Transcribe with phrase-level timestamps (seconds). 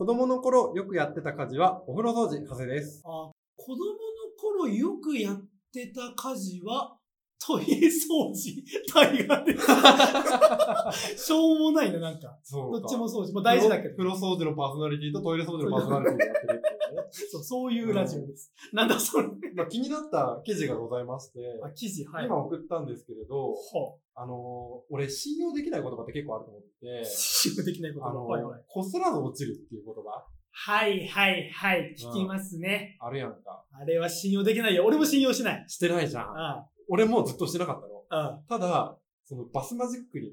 [0.00, 3.02] 子供の頃よくやってた家事はお風呂掃除、長谷です。
[3.04, 3.86] あ子供の
[4.40, 6.96] 頃よくやってた家事は、
[7.38, 9.66] トイレ掃除、大河です。
[11.26, 12.38] しょうもないな、なんか。
[12.42, 13.34] そどっちも掃除。
[13.34, 13.96] まあ大事だけど。
[13.98, 17.08] 風呂掃除のパーソナリティとトイレ掃除のパーソナリティでやってるっていうね。
[17.12, 18.54] そう、そういうラジオです。
[18.72, 19.28] なんだそれ。
[19.54, 22.24] まあ、気になった記事がございまして、あ、記事、はい。
[22.24, 23.56] 今送ったんですけれど、は
[24.22, 26.68] あのー俺信用できない言葉って結構あると思って
[27.02, 28.10] て、信用できないことが。
[28.10, 28.60] あのーはいはい。
[28.68, 31.94] こすらず落ちるっていう言葉はいはいはい。
[31.98, 32.96] 聞きますね。
[33.00, 33.64] あるやんか。
[33.72, 34.84] あれは信用できないよ。
[34.84, 35.64] 俺も信用しない。
[35.68, 36.24] してないじゃん。
[36.36, 38.42] あ俺もずっとしてなかったの。
[38.48, 40.32] ただ、そのバスマジックリ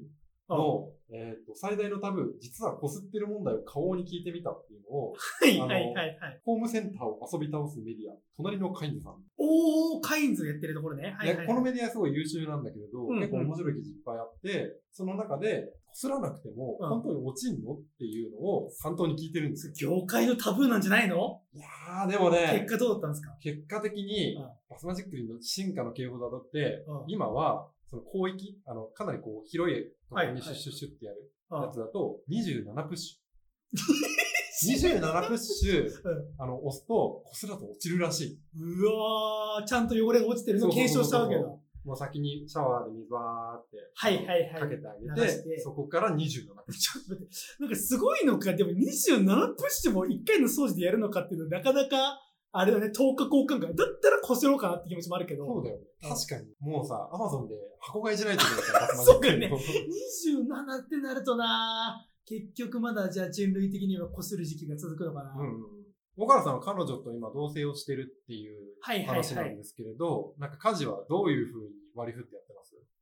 [0.50, 6.40] の、えっ、と、最大のタブー、実はこすってる問題を顔に聞いてみたっていうのを、はいはいはいはい。
[6.44, 9.14] ホームセンターを遊び倒すメディア、隣のカインズさん。
[9.38, 11.14] おー、カインズやってるところね。
[11.18, 20.00] はいはいこのメディアすごい優秀なんだけれど、うん結構面白い記事いっぱいあって、その中で、こすらなくても、うん本当に落ちんのっていうのを担当に聞いてるんですよ。
[20.00, 21.40] 業界のタブーなんじゃないの？
[21.54, 23.34] いやー、でもね結、果どうだったんですか？
[23.40, 29.76] 結果的にうん、バスマジックリンの進化の傾向だとって、うん今は、その広域、あの、かなりこう、広い
[30.08, 33.78] ところにシュッシュッシュッってやるあやつだと、27プッシュ。
[34.58, 38.40] 27プッシュ、うんあの、押すと、こすらず落ちるらしい。
[38.54, 41.40] うわー、ちゃんと汚れが落ちてるのを検証したわけだ。
[41.84, 46.18] もう先にシャワーで水バーって、はいはいはいかけてあげてて、そこから27
[46.66, 46.92] プッシュ。
[46.92, 48.74] ちょっと待って、なんかすごいのか、でも27
[49.54, 52.20] プッシュも1回の掃除でやるのかっていうのはなかなか、
[52.50, 53.74] あれだね、10日交換会。
[53.74, 55.44] だったらこすろうかなって気持ちもあるけど。
[55.46, 55.82] そうだよね。
[56.02, 56.46] うん確かに。
[56.60, 65.64] もうさ、アマゾンで箱買いしないといけないから、そうだね27ってなるとな結局まだじゃあ人類的にはこする時期が続くのかな、うんうん。
[66.16, 72.44] 岡原さんは彼女と今同棲をしてるっていうはいはいはい話なんですけれど、なんか家事はどういう風に割り振ってやっ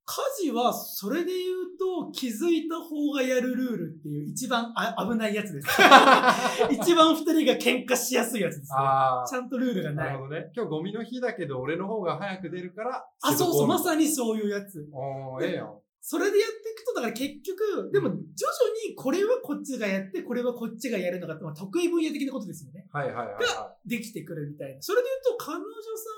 [0.09, 5.69] 家事はそれで言うと気づいた方がやるルールっていう一番あ危ないやつです。
[6.71, 8.77] 一番二人が喧嘩しやすいやつです、ね。
[8.79, 10.07] あちゃんとルールがない。
[10.07, 10.53] なるほどね。
[10.55, 13.05] 今日ゴミの日だけど、俺の方が早く出るから。
[13.21, 13.83] あ、そうそう、まに。
[13.83, 14.89] さにそういうやつ。
[14.93, 15.75] おー、ええやん。
[16.00, 18.23] それでやっていくと、だから結局、でも徐々
[18.87, 22.87] にこれはこっちがやって、これはこっちがやるのかって、まあ、得意分野的なことですよね。
[22.93, 24.81] はいはいはい、はできてくるみたいな。
[24.81, 25.67] それで言うと、彼女さ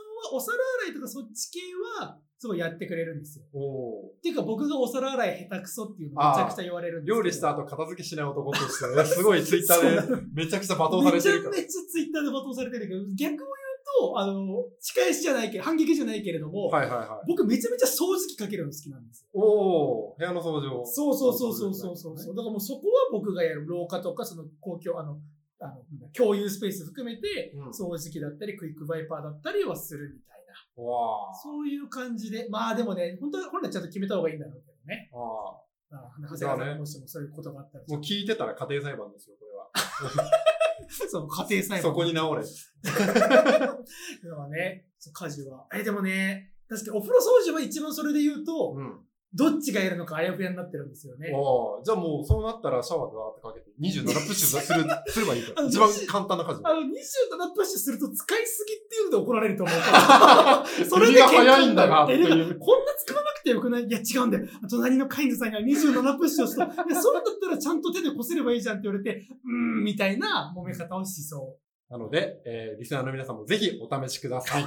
[0.05, 1.61] んはお皿洗いとかそっち系
[2.01, 3.45] は、すごいやってくれるんですよ。
[3.47, 11.57] っていうか僕がお皿洗い下手くそっていうのめちゃくちゃ言われるんーです料理した後片付けしない男としてね、 すごいツイッターでめちゃくちゃ罵倒されてるから。
[11.57, 17.27] めちゃめちゃツイッターで罵倒されてるけど、逆を言うと、あの、仕返しじゃないけど、反撃じゃないけれども、はいはいはい。
[17.27, 19.31] 僕めちゃめちゃ掃除機かけるの好きなんですよ。
[19.35, 20.87] おー、部屋の掃除を。
[20.87, 22.37] そうそうそうそうそうそうそう。
[22.37, 25.19] だからもうそこは僕がやる廊下とか、その公共、あの、
[25.61, 30.45] あの共有スペース含めて、うん掃除機だったり、クイックバイパーだったりはするみたい
[30.77, 30.83] な。
[30.83, 35.11] わそういう感じで、まあでもね、本当は本来ちゃんと決めた方がいいんだろうけどね。
[35.13, 35.19] ー。
[35.19, 39.71] あああ、長谷川さんにもしもそういうことがあったら、ーもう聞いてたら家庭裁判ですよ、これは。
[41.09, 41.83] そう、家庭裁判。
[41.83, 42.43] そこに直れ。
[42.43, 43.07] だか
[44.37, 45.67] らね、家事は。
[45.75, 49.01] え、でもね、確かにお風呂掃除は一番それで言うと、うん。
[49.35, 51.31] どっちがやるのかあやふやになってるんですよね。
[51.35, 55.63] おー、じゃあもうそうなったらシャワーだーってかけて27プッシュする、すればいいかあら。
[55.65, 56.61] の一番簡単な家事。
[56.65, 56.89] あの、27
[57.55, 60.65] プッシュすると使いすぎっていうので怒られると思うから。
[60.89, 63.85] それで早いんだなってえいうこんな使わなくてよくない？
[63.85, 64.47] いや、違うんだよ。
[64.71, 66.65] 隣のカインズさんが27プッシュをした。
[66.65, 71.59] いや、そうだったらちゃんと手でこせればいいじゃんって言われて、うーん、みたいな揉め方をしそ
[71.91, 71.93] う。
[71.93, 74.65] なので、えー、リスナーの皆さんもぜひお試しください。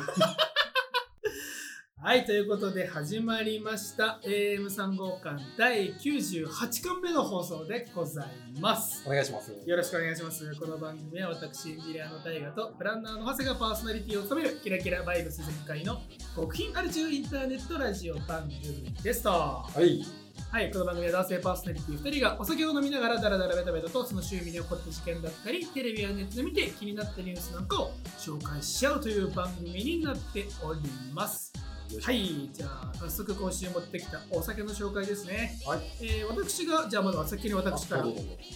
[2.03, 8.25] はい、ということで始まりました AM3 号館第98巻目の放送でござい
[8.59, 9.03] ます。
[9.05, 9.51] お願いします。
[9.51, 10.55] よろしくお願いします。
[10.55, 16.01] この番組は私、エンジニアの大河とプランナーの長谷がパーソナリティを務めるキラキラバイブス全開の
[16.35, 19.29] 極貧アル中インターネットラジオ番組ですと。
[19.29, 19.99] ははい。
[19.99, 30.79] い、この番組は男性パーソナリティ2人がお酒を飲みながらダラダラベタベタとその周囲に起こった事件だったり、テレビやネットで見て気になったニュースなんかを紹介し合うという番組になっており
[31.13, 31.53] ます。
[31.99, 35.59] はい、じゃあ早速今週持ってきたお酒の紹介ですね。
[35.65, 35.79] はい。
[36.01, 38.05] えー私が、じゃあまずは先に私から。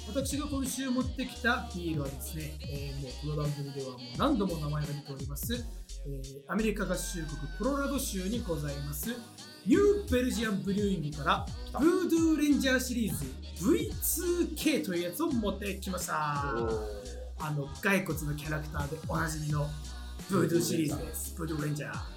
[0.07, 9.09] 私が今週持ってきたビールはですね、えーもうこの番組ではもう何度も名前が出ております、えーアメリカ合衆国コロラド州にございます。
[9.65, 11.79] ニューベルジアンブリューイングからた。
[11.79, 13.25] ブードゥーレンジャーシリーズ
[13.63, 16.13] V2K というやつを持ってきました。
[17.37, 19.67] あの骸骨のキャラクターでおなじみの
[20.29, 21.35] ブードゥーシリーズです。
[21.35, 22.14] ブードゥーレンジャー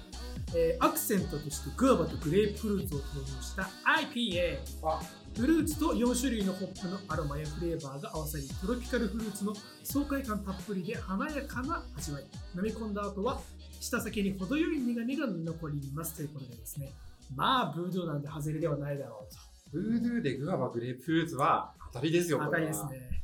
[0.55, 5.01] えーアクセントとしてグアバとグレープフルーツを投入した IPA あ、
[5.35, 9.53] フルーツと4種類のホップのアロマやフレーバーが合わさりトロピカルフルーツの
[9.83, 12.23] 爽快感たっぷりで華やかな味わい。
[12.55, 13.39] 飲み込んだ後は
[13.79, 16.91] 舌先に程よい苦みが残りますということでですね。
[17.35, 19.39] まあブードゥーなんで外れではないだろうと。
[19.71, 21.73] ブードゥーでグアバグレープフルーツは。
[21.93, 22.51] 当たりですよ、これは。
[22.51, 23.21] 当たりですね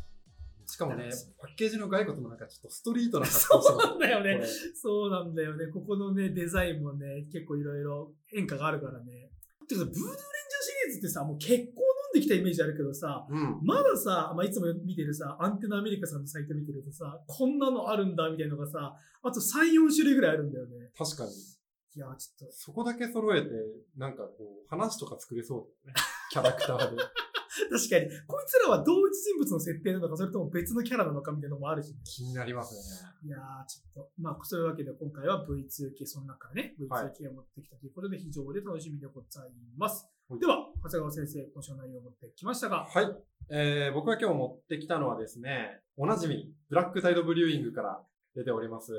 [0.68, 1.10] しかもね、
[1.40, 4.46] パッケージの骸骨もなんかちょっとストリートな格好そうなんだよね。
[4.76, 5.68] そうなんだよね。
[5.68, 9.30] ここのね、デザインもね、結構いろいろ変化があるからね。
[9.68, 10.16] てかさ、ブードゥーレンジャー
[10.64, 11.74] シリーズってさ、もう結構飲ん
[12.14, 13.60] できたイメージあるけどさ、うん。
[13.64, 20.92] まださ、まあ、いつも見てるさ、アンテナアメリカさんのサイト見てるとさ、こんなのあるんだみたいなのがさ、あと3、4種類ぐらいあるんだよね。
[20.98, 21.32] 確かに。
[21.32, 22.54] いや、ちょっと。
[22.54, 23.50] そこだけ揃えて、
[23.98, 26.02] なんかこう、話とか作れそうだよね。
[26.32, 27.02] キャラクターで。
[27.72, 32.00] 確かに、こいつらは同一人物の設定なのか、それとも別のキャラなのかみたいなのもあるし、ね。
[32.04, 33.10] 気になりますね。
[33.24, 40.04] いやー、ちょっと、まあ、そういうわけで今回は V2 系、その中からね、はい V2 系を持ってきたということで、非常に楽しみでございます。
[40.04, 43.16] はいでは、長谷川先生、今週の内容を持ってきましたが、はい。
[43.52, 48.04] えー、僕が今日持ってきたのはですね、おなじみ、ブラックタイドブリューイングから
[48.36, 48.92] 出ております、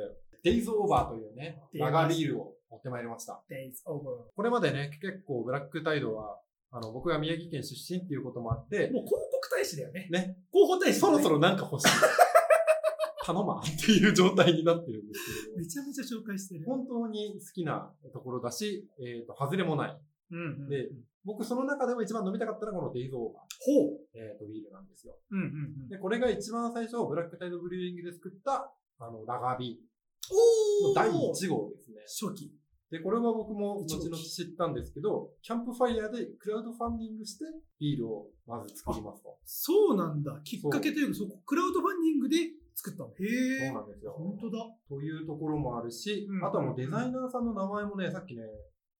[0.44, 3.42] デイズオーバーというね、ラガービールを持ってまいりました。
[3.50, 4.30] Days Over。
[4.36, 6.38] これまでね、結構ブラックタイドは、
[6.76, 10.08] あの、僕が宮城県出身っていうこともあって、もう広告大使だよね。
[10.10, 11.88] ね、広報大使、そろそろなんか欲しい。
[13.24, 16.66] 頼まんっていう状態になってるんですけれどもめちゃめちゃ紹介してる。
[16.66, 20.00] 本当に好きなところだし、えっ、と、外れもない。
[20.30, 20.68] うんうん。
[20.68, 20.90] で
[21.24, 23.46] 僕その中でも一番飲みたかったのはこのデイズオーバほ
[23.82, 23.98] う。
[24.14, 25.18] ー、えっ、と、ビールなんですよ。
[25.30, 25.88] うんうんうん。
[25.88, 29.82] で、これが一番最初、ブラックタイドブリューイングで作った、あの、ラガービール
[30.30, 32.02] おーの第1号ですね。
[32.06, 32.52] 初期。
[32.90, 37.44] で、これは僕も後々知ったんですけど、キャンプファイヤーでクラウドファンディングして
[37.80, 39.36] ビールをまず作りますと。
[39.44, 40.40] そうなんだ。
[40.44, 42.36] きっかけというか、そこ、クラウドファンディングで
[42.74, 43.10] 作ったの。
[43.10, 43.66] へえ。
[43.68, 44.12] そうなんですよ。
[44.12, 44.58] 本当だ。
[44.88, 48.42] というところもあるし、うんあとはもうデザイナーさんの名前もね、さっきね、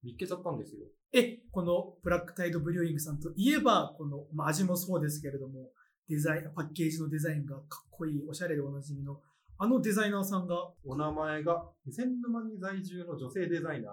[0.02, 0.86] 見っけちゃったんですよ。
[1.12, 5.70] え、このブラックタイドブリューイングさんといえば、この、まあ、味もそうですけれども、
[6.08, 9.20] デザイン、パッケージのデザインがかっこいい、おしゃれでおなじみの、
[9.58, 10.54] あのデザイナーさんが、
[10.84, 13.92] お名前が、気仙沼に在住の女性デザイナー、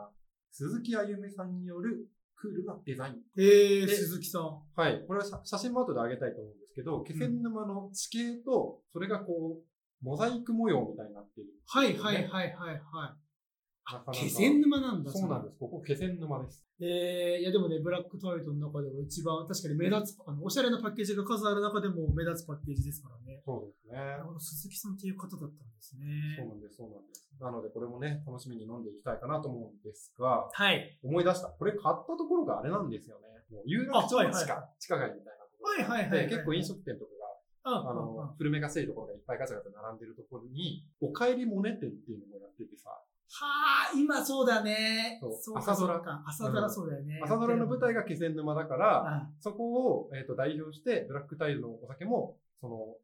[0.51, 3.15] 鈴木あゆみさんによるクールなデザイン。
[3.38, 4.60] えー、で鈴木さん。
[4.75, 5.04] はい。
[5.07, 11.51] これは写写真も後で上げたいと思うんですけど、気仙沼の地形と、それがこう、モザイク模様みたいになっている。
[11.66, 13.22] はいはいはいはいはい。
[14.12, 15.12] 気仙沼なんだ。
[15.12, 15.19] す。
[15.19, 15.57] そうなんです。
[15.59, 16.63] ここ気仙沼です。
[16.80, 23.41] えー、いやでもね、ブラックタイトの中では一番、確かに目立つ、あの、おしゃれなパッケージが数ある中でも目立つパッケージですからね。
[23.45, 23.97] そうですね。
[23.97, 26.47] なるほど、鈴木さんっていう方だったんですそうね。
[26.47, 27.27] なんです、そうなんです。
[27.39, 31.00] なので、これもね、楽しみに飲んでいきたいかなと思うんですが、はい。
[31.03, 31.47] 思い出した。
[31.50, 33.27] これ買ったところがあれなんですよね。
[33.51, 35.69] もう有楽町の地下、あはい地下街みたいなところ。
[35.71, 37.12] はいはいはいはいで、結構飲食店とか
[37.63, 42.91] あが、あの、古めかしいところがいっぱいガチャガチャ並んでるところに、おかえりモネ店っていうのもやっててさ、
[43.29, 45.19] はあ、今そうだね。
[45.21, 47.19] そうか朝ドラそうか朝ドラそうだよね。
[47.23, 52.97] 朝ドラの舞台が気仙沼だから、あそこを、えっと代表して、ブラックタイルのお酒も、その、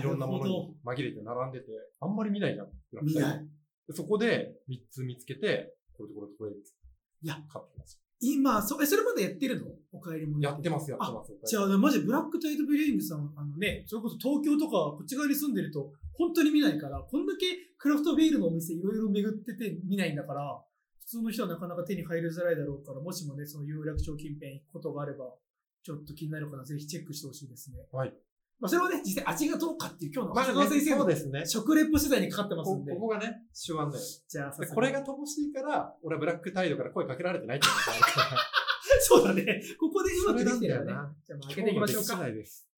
[0.00, 1.66] いろんなものに紛れて並んでて、
[2.00, 2.66] あんまり見ないじゃん。
[2.90, 3.46] ブラックタイル見ない。
[3.88, 6.50] でそこで3つ見つけて、これとこれとこれ。
[6.52, 8.01] いや、買ってます。
[8.24, 9.66] 今、そ、え、それまでやってるの？
[9.90, 11.32] お帰りもやってます、やってます。
[11.44, 17.46] じゃあ、マジブラックタイドブリューイングさん、あのね、それこそ東京とかこっち側に住んでると、本当に見ないから、こんだけ
[17.76, 20.62] クラフトビールのお店いろいろ巡ってて見ないんだから、
[21.00, 25.34] 普通の人はなかなか手に入りづらいだろうから、もしもね、その有楽町近辺行くことがあれば、
[25.82, 27.78] ちょっと気になるから、ぜひチェックしてほしいですね。
[27.90, 28.14] はい。
[28.62, 31.46] まあ、それはね、実際味がどうかっていう今日のまあ、長谷川先生のそうですね。
[31.46, 32.92] 食レポ取材にかかってますこんで。
[32.94, 33.92] ここがね、手腕だよ。
[34.28, 37.90] じゃあ、でこれが乏しいから、俺はブラックタイドから声かけられてないってこと
[39.02, 39.60] そうだね。
[39.80, 40.86] ここでうまくできてるよね。
[40.86, 42.28] じゃあ、まあ開けていきましょうか。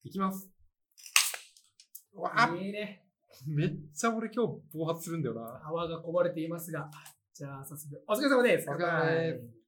[0.05, 0.51] いきます。
[2.15, 3.05] わあ、いいね。
[3.47, 5.61] めっちゃ俺今日暴発するんだよな。
[5.67, 6.91] 泡がこぼれていますが。
[7.35, 8.70] じゃあ、早速、お疲れ様です。
[8.70, 9.65] お疲れ様です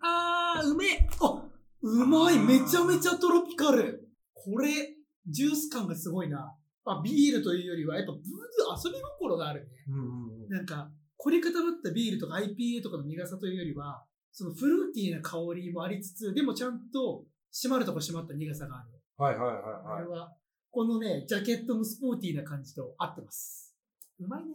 [0.00, 1.44] あー、うめえあ、
[1.82, 4.06] うまいめちゃめちゃトロピカル
[4.46, 4.95] これ、
[5.28, 6.54] ジュース感がすごいな。
[6.84, 9.66] あ、ビールというよりは、やっぱブード遊び心があるね。
[9.88, 10.48] うんうんうん。
[10.48, 18.90] なんか、凝り固まったビールとか IPA とかの苦さというよりは、そのフルーティーな香りもありつつ、でもちゃんと締まるとこ締まった苦さがある。
[19.16, 20.08] はいはいはいこはいれ。
[20.08, 20.32] は、
[20.70, 23.74] このね、ジャケットのスポーティーな感じと合ってます。
[24.20, 24.50] うまいね。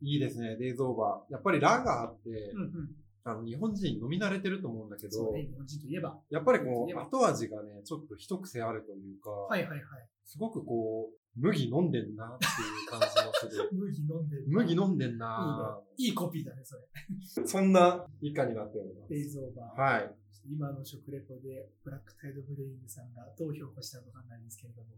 [0.00, 1.32] いいですね、デイズオーバー。
[1.32, 2.90] やっぱりラガーって、うんうん。
[3.24, 6.18] あの、日本人飲み慣れてると思うんだけど、ね、日本人といえば。
[6.30, 9.80] やっぱりこ、そう後味がね、ちょっと一癖あるというか、はいはいはい。
[10.26, 12.48] すごくこう、麦飲んでんなってい
[12.86, 13.70] う感じがする。
[13.72, 14.44] 麦飲んでる。
[14.46, 16.10] 麦飲んでんな、いいね。
[16.10, 17.46] いいコピーだね、それ。
[17.46, 19.08] そんな以下になっております。
[19.08, 19.80] デイズオーバー。
[19.80, 20.14] はい。
[20.46, 24.88] 今の食レポで、ブラックタイドブレイングさんがどう評価したのかわかんないんですけれども、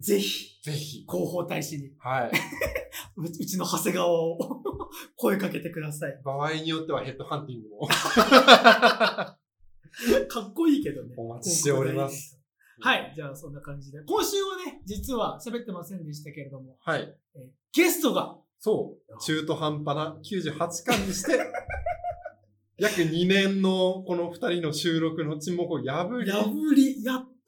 [0.00, 1.00] ぜひ、ぜひ。
[1.02, 2.32] 広報大使に、はい。
[3.16, 4.38] ううちの長谷川を
[5.16, 6.20] 声かけてください。
[6.24, 7.88] 場合によってはヘッドハンティングも
[10.28, 11.14] かっこいいけどね。
[11.16, 12.40] お待ちしております。
[12.80, 13.12] はい。
[13.14, 14.02] じゃあ、そんな感じで。
[14.06, 17.14] 今週はね、実は喋ってませんでしたけれども、はい。
[17.34, 19.20] えーゲストが、そう。
[19.22, 21.38] 中途半端な98巻にして、
[22.78, 27.39] 約2年のこの2人の収録の沈黙を破り、破り、やっと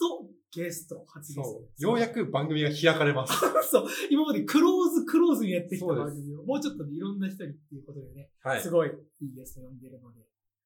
[0.53, 1.79] ゲスト、初ゲスト。
[1.79, 3.33] ようやく番組が開かれます。
[3.71, 3.87] そう。
[4.11, 8.91] 今までクローズクローズにやってきた番組を、もうちょっとねいろんな人にっていうことでね、はすごい
[9.21, 10.21] いいゲスト呼んでるので、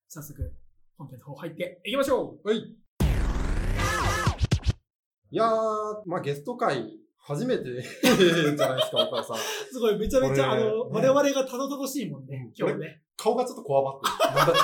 [0.09, 0.53] 早速、
[0.99, 2.59] 本編の方入っていきましょうはい。
[2.59, 2.77] い
[5.37, 7.89] やー、まあゲスト会、初めてじゃないで
[8.55, 8.75] すか、
[9.07, 9.37] 岡田さん。
[9.37, 13.05] すごい、めちゃめちゃ、あの、ね我々がたどたどしいもんね、うん今日ね。
[13.17, 14.01] 顔がちょっとこわばっ
[14.47, 14.57] てる。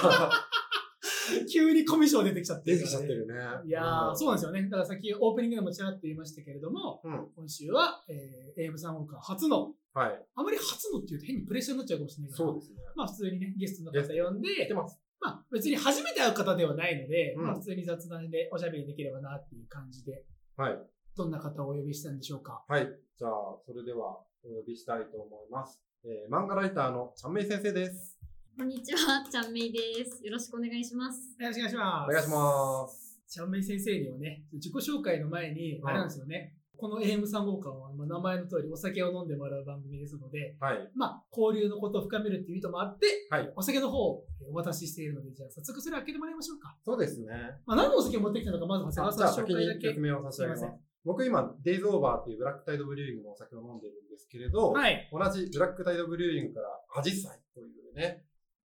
[1.52, 3.34] 急にコミュ障出てきちゃって出てきちゃってるね。
[3.66, 4.62] いやー、そうなんですよね。
[4.64, 7.28] だからさっきオープニングでもちらっと言いましたけれども、うん。
[7.34, 10.26] 今週は、えー、エイムさんウォーカー初の、はい。
[10.34, 12.78] あまり初のっていうと変にプレッシャーになっちゃうかもしれないから、そうですね。
[12.96, 14.98] まあ普通にね、ゲストの方呼んでて、ます。
[15.20, 20.24] まあ別に初めて会う方ではないので、うんまあ普通に雑談でおしゃべりできればなっていう感じで、
[20.56, 20.78] はい。
[21.16, 22.64] どんな方をお呼びしたんでしょうか？
[22.68, 22.88] はい。
[23.16, 23.32] じゃあ、
[23.66, 25.80] それでは、お呼びしたいと思います。
[26.04, 28.21] えー、漫画ライターのちゃんめい先生です。
[28.54, 30.20] こんにちは、ちゃんめいです。
[30.22, 31.34] よろしくお願いします。
[31.40, 32.10] よろしくお願いします。
[32.10, 33.18] お願いします。
[33.26, 36.54] ちゃんめい先生にはね、自己紹介の前に、うんあれなんですよね。
[36.76, 40.90] この AM 3号館は、まあ、名前の通りお酒を飲んでもらう番組ですので、はい。
[40.94, 46.76] まあ、交流のことを深めるっていう意図もあって、はいお酒の方をお渡ししているので、じゃあ早速それ開けてもらいましょうか。
[46.84, 47.28] そうですね。
[47.64, 50.00] まあ、何のお酒を持ってきたのか、まず長谷あじゃあ川さん先に紹介だけ説。
[50.00, 50.80] 明を差し上げますすいません。
[51.04, 55.08] 僕今、デイズオーバーっていうブラックタイドブリューイングのお酒を飲んでるんですけれど、はい。
[55.10, 58.22] 同じブラックタイドブリューイングからアジサイというね、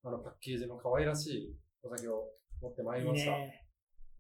[0.07, 2.29] あのパッケージの可愛らしいお酒を
[2.63, 3.33] 持ってまいりいいました。
[3.33, 3.67] ね。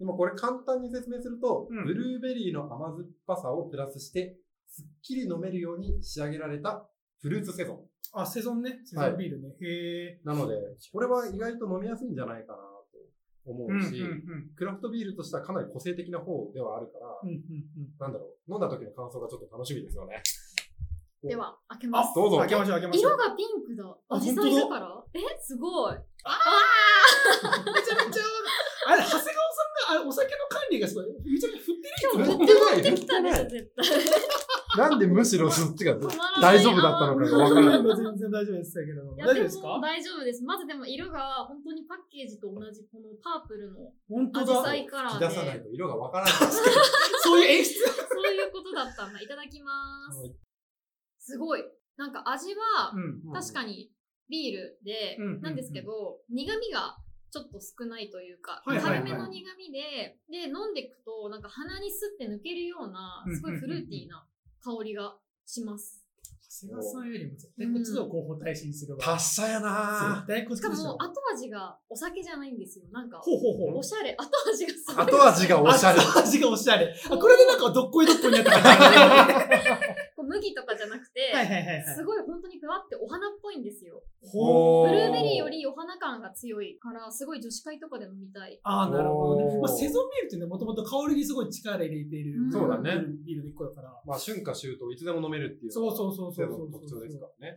[0.00, 6.88] でもこれ簡単に説明すると、うんブルーベリーの甘酸っぱさをプラスして、すっきり飲めるように仕上げられた
[7.22, 7.80] フルーツセゾン。
[8.12, 8.80] あ、セゾンね。
[8.84, 9.54] セゾンビールね。
[9.62, 10.20] へえ。
[10.24, 10.56] なので、
[10.92, 12.58] これは意外と飲みやすいんじゃないかな
[13.44, 14.50] と思うん、うん、うし、うん。
[14.56, 17.40] クラフトビールとしてはかなり個性的な方ではあるから、うん、うん、
[18.00, 20.20] なんだろう、飲んだ時の感想がちょっと楽しみですよね。
[21.28, 21.92] では、開けうん。
[21.92, 22.14] ます。
[22.14, 23.12] どうぞ開けましょう、開けましょう。
[23.12, 23.84] 色がピンクだ。
[24.08, 25.94] あアジサ本当だイだからえ、すごい。
[26.24, 26.38] あ
[27.72, 28.22] めちゃめちゃ、
[28.88, 33.86] あれ、長谷川さんが、あお酒の管理がすごい、めちゃめちゃ振ってる今日やつだ振って持ってきたでしょ、絶対。
[34.90, 35.94] なんでむしろそっちが
[36.42, 37.96] 大丈夫だったのかがわからない。
[37.96, 39.68] 全然大丈夫ですけれど大丈夫ですか？
[39.68, 40.42] も大丈夫です。
[40.44, 44.74] まずでも色が本当にパッケージと同じこのパープルの本当だアジサ。
[44.74, 46.76] イカラー引き出さないで、と色がわからないですけど。
[47.22, 47.72] そういう演出？
[47.86, 49.20] そういうことだったんだ。
[49.20, 49.72] いただきま
[50.12, 50.45] す。
[51.26, 51.64] すごい。
[51.96, 53.32] なんか味はうん。
[53.32, 53.90] 確かに
[54.30, 56.96] ビールでうん、なんですけど、苦味が
[57.32, 64.26] ちょっと少ないというか、軽めの苦味で、で、飲んでいくと、なんか鼻にスッて抜けるようなうん、すごいフルーティーな
[64.62, 66.02] 香りがします。
[66.62, 69.04] 長谷川さんよりも絶対こっちの候補対心するわ。
[69.04, 72.86] 達者やな絶対こっちでしかも、後味がお酒じゃないんですよ。
[72.90, 73.82] なんか、ほうほうほうお。
[73.82, 75.06] しゃれ、後味がすごい。
[75.06, 76.00] 後味がおしゃれ。
[76.00, 76.94] 後味がおしゃれ。
[77.10, 81.94] あ、これでなんかどっこいどっこいになった感じがこう麦とかじゃなくて、はいはいはいはい。
[81.94, 84.02] すごい本当にふわってお花っぽいんですよ。
[84.24, 88.58] ほブルーベリーよりお花感が強いから、すごい女子会とかで飲みたい。
[88.62, 89.60] ああ、なるほどね。
[89.60, 92.44] まあ、セゾンビールってね、もともと香りにすごい力入れている。
[92.44, 93.92] うんそうだねビールの一個だから。
[94.06, 95.72] まあ、春夏秋冬いつでも飲めるっていう。
[95.72, 97.56] そうそうそうそう特徴ですからね。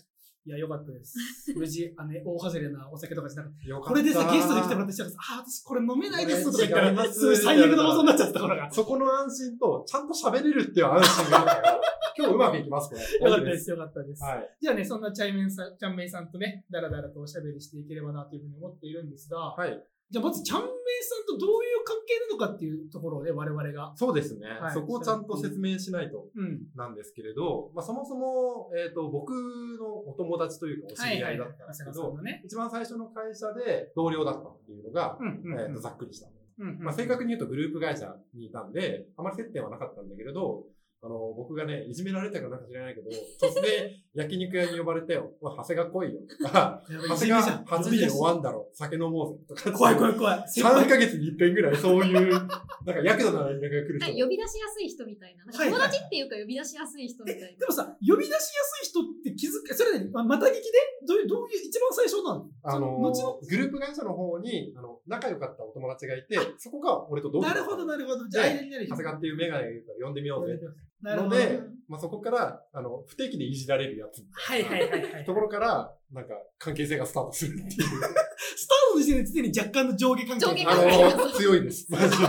[0.50, 1.16] いや、よかったです。
[1.56, 8.72] 無事、あのね、大外れなお酒とかじゃなくて、よかったこれでさ、ゲストで来てもらってしたらさ、あー、私これ飲めないですとか言ったら、すすごい最悪な放送になっちゃったからが。
[8.74, 11.82] そこの安心と、ちゃんと喋れるっていう安心があったから、
[12.18, 13.30] 今日うまくいきます、これ。
[13.30, 14.24] よかったです、よかったです。
[14.24, 14.56] はい。
[14.60, 19.86] じゃあね、そんなチャイメンさん、チャンメイさんとね、だらだらとおしゃべりしていければなというふうに思っているんですが、はい。
[20.10, 23.94] じゃあまずチャンメイさんとどういう関係なのかっていうところをね、我々が。
[23.96, 26.68] そうですね、はいそこをちゃんと説明しないとうん。
[26.76, 32.42] なんですけれど、まあ、そもそも、えっ、と、僕のお友達というかお知り合いだったんですけど長谷川さん、のね。
[32.46, 35.60] 一番最初の会社で同僚だったっていうのが、うんうんうん。
[35.60, 36.28] えっ、と、ざっくりした。
[36.60, 40.66] うんうんまあ、正確に言うとグループ会社にいたんで、あまり接点はなかったんだけれど、
[41.02, 43.64] あの、僕がね、いじめられたかなんか知らないけど、突然
[44.14, 49.72] 焼肉屋に呼ばれてよ、おい長谷川来いよとか、長谷川いじめじゃん8時で終わんだろ、酒飲もうぜとか。
[49.72, 50.44] 怖い怖い怖い。
[50.50, 52.60] 先3輩ヶ月に一遍ぐらいそういう、なんか
[53.04, 55.46] ヤクザな連絡が来る人はい呼び出しやすい人みたいな。
[55.46, 57.48] なんかはいはい友達っていうか呼び出しやすい人みたいな。
[57.48, 60.80] でもさ、呼び出しやすい人って気づく、それね、ままた聞きで？
[61.08, 62.50] どういう、どういう、一番最初なの？
[62.64, 63.40] あの後の？
[63.48, 68.28] グループ会社の方に、あの、仲良かったお友達がいて、そこが俺と同期なるほど、なるほど。
[68.28, 68.96] じゃあ、で間になる人。
[68.96, 69.68] 長谷川っていうメガネ
[70.02, 70.60] 呼んでみようぜ。
[71.02, 74.20] ので、まあ、そこから、あの、不定期でいじられるやつ。
[74.20, 74.24] い
[74.64, 75.26] はいはいはい。
[75.26, 77.68] ところから、なんか、関係性がスタートするっていう。
[77.80, 81.92] スタートの時点で常に若干の上下関係上下あ関係の、強いです。
[81.92, 82.26] マジで。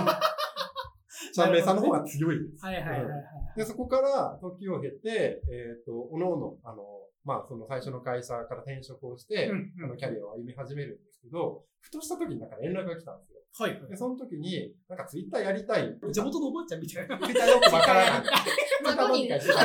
[1.32, 2.64] ちゃんめいさんの方が強いです。
[2.64, 3.12] はいはいはいはい。
[3.56, 6.82] で、そこから時を経て、えっ、と、おのおの、あの、
[7.24, 13.39] まあ、その最初の会社から転職をして、うんあの、キャリアを歩み始めるんですけど、ふとした時になんか連絡が来たんですよ。
[13.59, 13.80] はい。
[13.90, 15.99] で、その時に、なんかツイッターやりたい。
[16.12, 17.19] 地元のおばあちゃんみたいな。
[17.19, 18.23] ツイッターよくわからない。
[18.25, 19.64] ツイッター孫にねツイッタ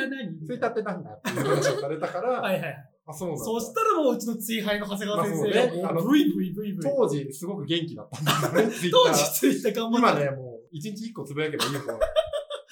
[0.00, 0.46] ー何？
[0.46, 2.90] ツイッターってなんだっていう話をされたから、 はいはい。
[3.06, 3.44] あ、そうなんだ。
[3.44, 6.90] そしたらもううちの追廃の長谷川先生がブイブイブイブイ。
[6.90, 9.12] 当時すごく元気だったんだよね、 ツイッター。
[9.12, 10.22] 当時ツイッター頑張って。
[10.22, 11.98] 今ね、もう1日1個つぶやけばいいのか。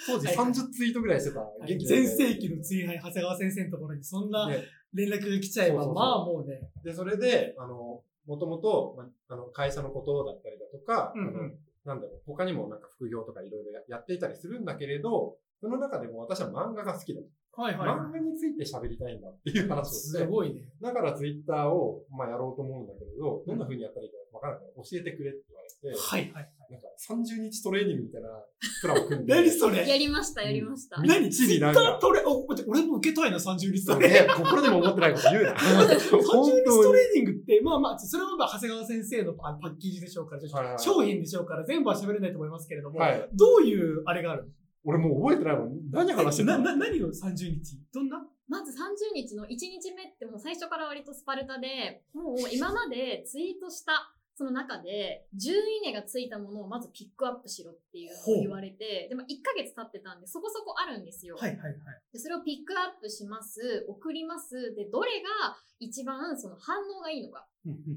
[0.06, 1.40] 当時はい30ツイートぐらいしてた。
[1.66, 4.64] 元気だ全盛期の追廃、長谷川先生のところにそんなね
[4.94, 6.60] 連絡が来ちゃえば、まあもうね。
[6.84, 11.50] で、それで、あの、もともと、まあの、会社のことだったりだとか、うんうんあの
[11.84, 17.26] なんだろう、他にもなんか副業とかいろいろやっていたりするんだけれど、その中でも私は漫画が好きだと。
[17.60, 19.84] はいはいは漫画について喋りたいんだっていう話をい。
[19.86, 20.62] して、すごいね。
[20.80, 26.52] だからツイッターを、まあ、やろうと思うんだけれど、どんな風にやったらいいかわからない教えてくれって言われて、はいはい。
[26.72, 28.28] なんか30日トレーニングみたいな
[28.80, 29.86] プランを組んで、 何それ？
[29.86, 30.96] やりました、やりました。
[31.00, 34.08] うん何一ツイなんかタートレ、お、待って俺も受けたいな、30日トレ。
[34.08, 35.52] ね、心でも思ってないこと言うな。
[35.58, 36.22] 30日本
[36.84, 36.92] ト。
[36.92, 44.50] レーニングって、まあまあ、それはまあ、長谷川先生のあパッケージでしょうから、はいはい商品でしょうから、全部は喋れないと思いますけれども、はいどういうあれがある
[44.84, 45.90] 俺もう覚えてないもん。
[45.92, 47.78] 何話してな、たのな、何を30日？
[47.92, 48.26] どんな？
[48.48, 61.36] まず30日の1日目ってもう最初から割とスパルタで、もう今までツイートしたその中で、10いいねがついたものをまずピックアップしろっていうのを言われて、でも1ヶ月経ってたんでそこそこあるんですよ。
[61.36, 61.76] はいはいはい。
[62.12, 64.74] でそれをピックアップします、送ります。
[64.74, 67.46] で、どれが一番その反応がいいのか。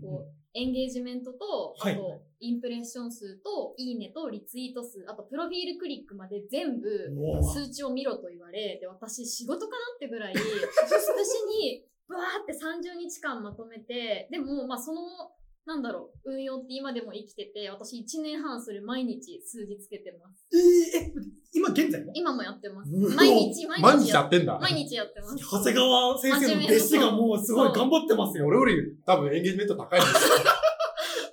[0.01, 6.87] こう、エンゲージメントと、あはいと、インプレッション数と、いいねとリツイート数、あと、プロフィールクリックまで全部、
[7.41, 10.41] 数値を見ろと言われ、で、私、仕事かなってぐらい、私
[11.59, 15.01] に、ブワーって30日間まとめて、でも、まあ、その、
[15.65, 20.47] なんだろう、運用って今でも生きてて、私1年半それ毎日数字つけてます。
[20.53, 21.13] えーえ、
[21.53, 22.11] 今現在も？
[22.13, 22.91] 今もやってます。
[23.15, 24.59] 毎日、毎毎日や日やってんだ。
[24.59, 25.37] 毎日やってます。
[25.37, 28.45] 長谷川先生の弟子がもうすごい頑張ってますよ。
[28.45, 30.19] 俺より多分エンゲージメント高いんですよ。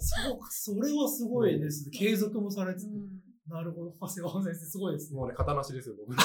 [0.24, 1.90] そうか、それはすごいです。
[1.90, 2.86] 継続もされてて。
[2.86, 3.08] うん
[3.48, 3.92] なるほど。
[4.00, 5.18] 長谷川先生すごいですね。
[5.18, 6.14] もうね、型なしですよ、僕。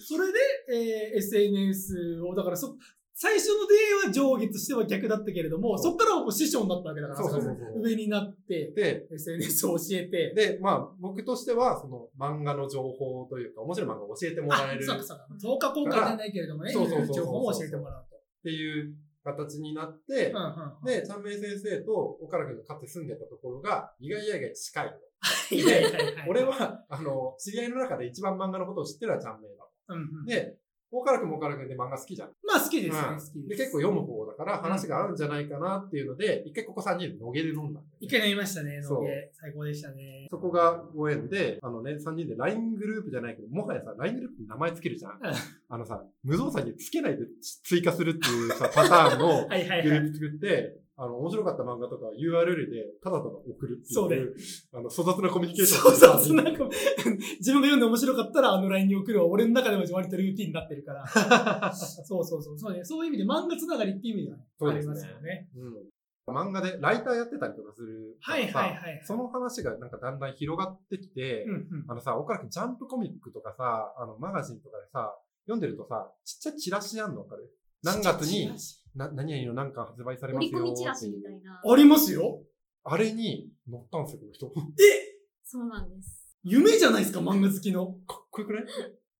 [0.00, 0.38] それで、
[0.72, 2.76] えー SNS を、だからそ、
[3.20, 5.92] 最初の出会いは上下としては逆だったけれども、そう。
[5.92, 7.82] そっからはもう師匠になったわけだから、そうそうそうそう。
[7.82, 14.86] 上になって、で、SNS を教えて、で、まあ、僕としては、その漫画の情報というか、面白い漫画を教えてもらえる。
[14.86, 15.26] そうかそうか。
[15.34, 18.16] 10日交換じゃないけれどもね、そうそうそう情報も教えてもらうと。
[18.16, 20.44] っていう形になってうん、うん
[20.80, 20.84] うん。
[20.86, 25.00] で、ちゃんめい先生と岡原君がかつて住んでたところが、意外や意外近い
[26.26, 29.68] 俺、は、あの、知り合いの中で一番漫画のことを知ってるのはちゃんめいだ。
[29.88, 30.24] うんうん。
[30.24, 30.56] で、
[30.92, 32.28] 岡原君も岡原君で漫画好きじゃん。
[32.44, 33.56] まあ好きですね、うん好きで。
[33.56, 39.30] 結構読む方だから話が合うんじゃないかなっていうので、一回ここ3人で野毛で飲んだね一回飲みましたね、野毛。
[39.32, 40.26] 最高でしたね。
[40.30, 45.20] そこがご縁で、あのね、3人で LINE グループじゃないけど、もはやさ、LINE グループに名前つけるじゃん。
[45.68, 47.24] あのさ、無造作につけないで
[47.62, 50.06] 追加するっていうさ、パターンの はいはいグルはい。
[50.06, 53.94] ープ作って、あの、面白かった漫画とか URL でただただ送るっていう。
[53.94, 54.18] そうね
[54.74, 56.68] あの、粗雑なコミュニケーションそうそうそう、なんか、
[57.40, 61.72] 自分が読んで面白かったらあの LINE に送るは俺の中でも割とルーティンになってるから。
[61.72, 62.58] そうそうそう。
[62.58, 62.84] そうね。
[62.84, 65.48] そういう意味で漫画つながりっていう意味ではありますよね。
[65.56, 65.74] うん。
[66.34, 69.00] 漫画でライターやってたりとかするかはいはいはい。
[69.02, 71.84] その話がなんかだんだん広がってきて、うんうん。
[71.88, 77.50] あのさ、岡田君ジャンプコミックとかさ、あの、マガジンとかでさ、読んでるとさ、ちっちゃいチラシあんのわかる？
[77.82, 78.52] 何月に、
[78.94, 81.60] な、何々の何か発売されます折りよ込みチラシみたいな。
[81.64, 82.42] ありますよ。
[82.84, 84.50] あれに乗ったんですよ、この人。
[84.50, 86.36] かえそうなんです。
[86.42, 87.84] 夢じゃないですか、漫画好きの。
[88.14, 88.64] っこよくない？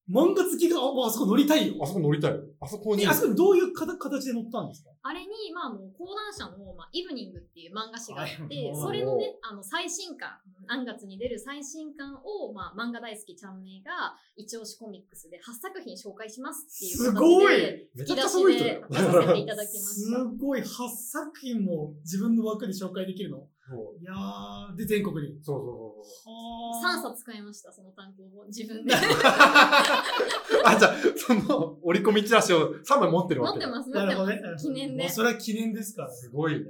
[0.09, 1.75] 漫画好きが、あ、そこ乗りたいよ。
[1.83, 2.43] あそこ乗りたいよ。
[2.61, 3.05] あそこに。
[3.05, 4.91] え、あそこどういうかた形で乗ったんですか？
[5.03, 10.31] あれに、まあもう講談社の、まあ、イブニングっていう漫画誌があって、はいそれのね、あの、最新刊、
[10.67, 20.25] 何月に出る最新刊を、まあ、漫画大好きちゃんめいが、一押しコミックスで8作品紹介しますっていうすごいで、めちゃくちゃ引き出すごい人だよしで出させていただきますした。
[20.41, 23.47] ごい、8作品も自分の枠で紹介できるの？
[24.01, 25.43] いやー、で、全国に。
[25.43, 28.47] そうそうそうは3冊使いました、その単行本。
[28.47, 28.95] 自分で。
[30.65, 33.69] あ、じゃあ、その折り込みチラシを3枚持ってるわけだ。
[33.69, 34.67] 持ってます、持なるほどねってます。。
[34.67, 35.09] 記念で。
[35.09, 36.11] それは記念ですから。
[36.11, 36.67] すごいね。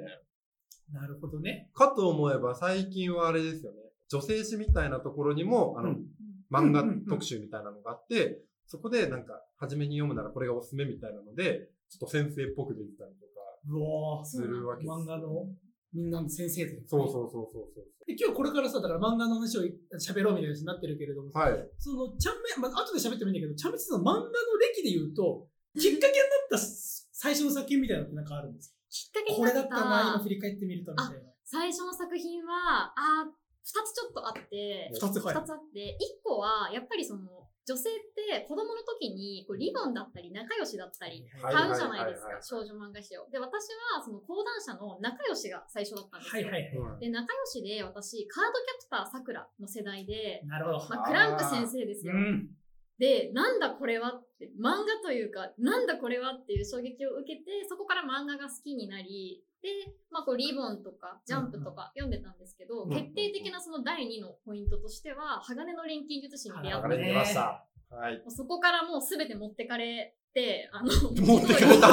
[0.93, 1.71] なるほどね。
[1.75, 3.79] かと思えば最近はあれですよね。
[4.09, 6.07] 女性誌みたいなところにも、あの、うん
[6.51, 13.31] 漫画特集みたいなのがあって、そこでなんか、初めに読むならこれがおすすめみたいなので、ちょっと先生っぽく出てたりとか
[13.69, 14.91] うわーするわけです。
[14.91, 15.47] 漫画の
[15.93, 16.83] みんなの先生で。
[16.87, 17.85] そうそうそうそうそう。
[18.07, 19.63] で今日これからさ、だから漫画の話を
[19.99, 21.69] 喋ろうみたいな話になってるけれども、はい。
[21.79, 25.47] その、ちゃんめ、まあ、後で喋ってもいいんだけど、ちゃんめさんの漫画の歴で言うと、
[25.79, 26.19] きっかけに
[26.51, 31.31] なった最初の作品みたいなのってなんかあるんですきっかけかこれになっただったな、今振り返ってみるとみたいな。
[31.45, 43.31] 最初の作品は、あー二つちょっとあって、二つはい二つあって、一個は、やっぱりその、女性って子供の時にこうリボンだったり仲良しだったりはい買うじゃないですか、少女漫画誌を。
[43.31, 46.51] で、私はその講談社の仲良しが最初だったんですよ。
[46.51, 46.95] はいはいはい。
[46.95, 50.79] うんで、仲良しで私、カードキャプターさくらの世代で、なるほど。
[50.91, 52.15] まあ、クランプ先生ですよ。
[52.15, 52.51] うん。
[53.01, 59.69] で、なんだこれはで漫画というか、なんだこれはっていう衝撃を受けて、そこから漫画が好きになり、で、
[60.11, 67.67] まあ、こう、リボンとか、ジャンプとか読んでたんですけど、うん決定的なその第2のポイントとしては、鋼の錬金術師に出会流って、ました。
[67.91, 68.23] はい。
[68.29, 71.89] そこからもうすべて持ってかれて、あの、持ってかれた。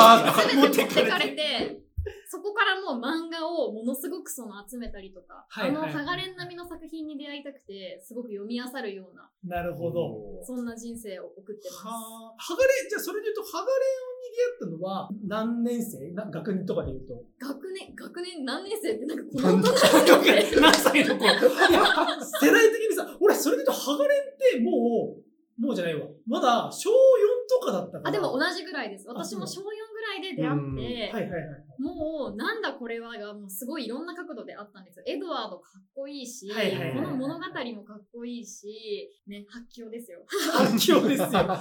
[0.55, 1.81] 持ってかれて、
[2.27, 10.43] そこからもう漫画をものすごくその集めたりとか、はいはいあの、ハガレン並みの作品に出会いたくて、すごく読み漁るような、なるほど。
[10.43, 11.85] そんな人生を送ってます。
[11.85, 16.11] はガレン、じゃあそれで言うと、ハガレンに出会ったのは何年生？
[16.11, 17.23] な学年とかで言うと？
[17.39, 20.71] 学年、学年何年生ってなんかこの大人な。
[20.71, 21.23] 何歳の子？
[21.25, 26.05] いや、世代的にさ、俺それで言うとハガレンってもう、もうじゃないわ。
[26.27, 26.93] まだ小4
[27.49, 28.09] とかだったから。
[28.09, 29.07] あ、でも同じぐらいです。
[29.07, 29.63] 私も小4
[30.19, 31.63] ぐらいで出会って、はいはいはい。
[31.77, 35.03] もう、なんだこれはが、もうすごいいろんんな角度であったんですよ。
[35.05, 37.41] エドワードかっこいいし、はいはいはいこの物語
[37.75, 40.23] もかっこいいし、ね、発狂ですよ。
[40.53, 41.27] 反響ですよ。
[41.27, 41.51] それも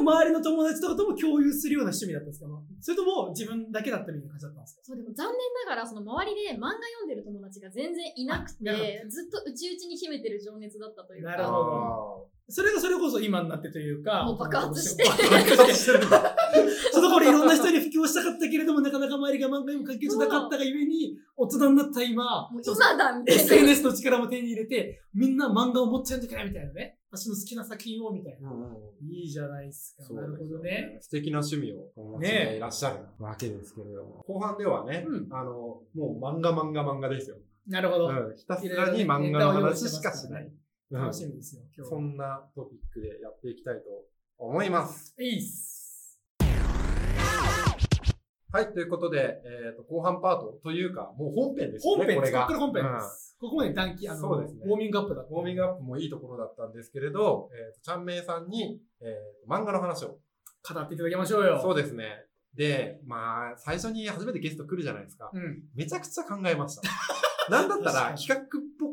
[0.00, 2.46] 周りの友達とかとも共有するような趣味だったんですか？
[2.80, 4.82] それとも自分だけだったみたいな感じだったんですか？
[4.84, 14.24] そう、でも残念ながら、その周りで漫画読んでる友達が全然いなくて、ずっと内々に秘めてる情熱だったというか、なるほどそれがそれこそ今になってというか。
[14.24, 15.22] もう爆発して 爆
[15.54, 16.36] 発してるんだ。
[16.92, 23.42] ちょっとこれいろんな人に布教したかったけれども、なかなか周りが漫画にも関係しなかったがゆえに、大人になった今、もう今だみたいな。
[23.42, 26.98] SNS の力も手に入れて、みんな漫画を持っちゃうんじゃないみたいなね。
[27.10, 28.50] 私の好きな作品をみたいな。
[29.02, 30.14] いいじゃないですか。
[30.14, 30.98] なるほどね。。
[31.00, 34.24] 素敵な趣味をお持ちでいらっしゃるわけですけれども。
[34.26, 37.36] 後半ではね、うんあの、もう漫画漫画漫画ですよ。
[37.66, 38.08] なるほど。
[38.08, 40.50] うん、ひたすらに漫画の話しかしない。
[40.90, 41.98] うん楽しみですよ、今日は。
[41.98, 43.82] そんなトピックでやっていきたいと
[44.38, 45.14] 思います。
[45.18, 46.18] いいっす。
[48.50, 51.94] はい、ということで、えっ、と、後半パートというか、もう本編ですね。
[51.94, 52.16] 本編。
[52.16, 52.46] これが。
[52.46, 53.36] ここから本編でうんす。
[53.38, 55.34] ここまで短期、あの、そうですねウォーミングアップだった。
[55.34, 60.18] ウォーミングアップもいいところだったんですけれど、えっ、と、ちゃんめいさんに、えー漫画の話を。
[60.66, 61.60] 語っていただきましょうよ。
[61.60, 62.24] そうですね。
[62.54, 65.30] で、まあ、最初に初めてゲスト来るじゃないですか。
[65.32, 65.64] うん。
[65.74, 66.82] めちゃくちゃ考えました。
[67.50, 68.38] なんだったら企画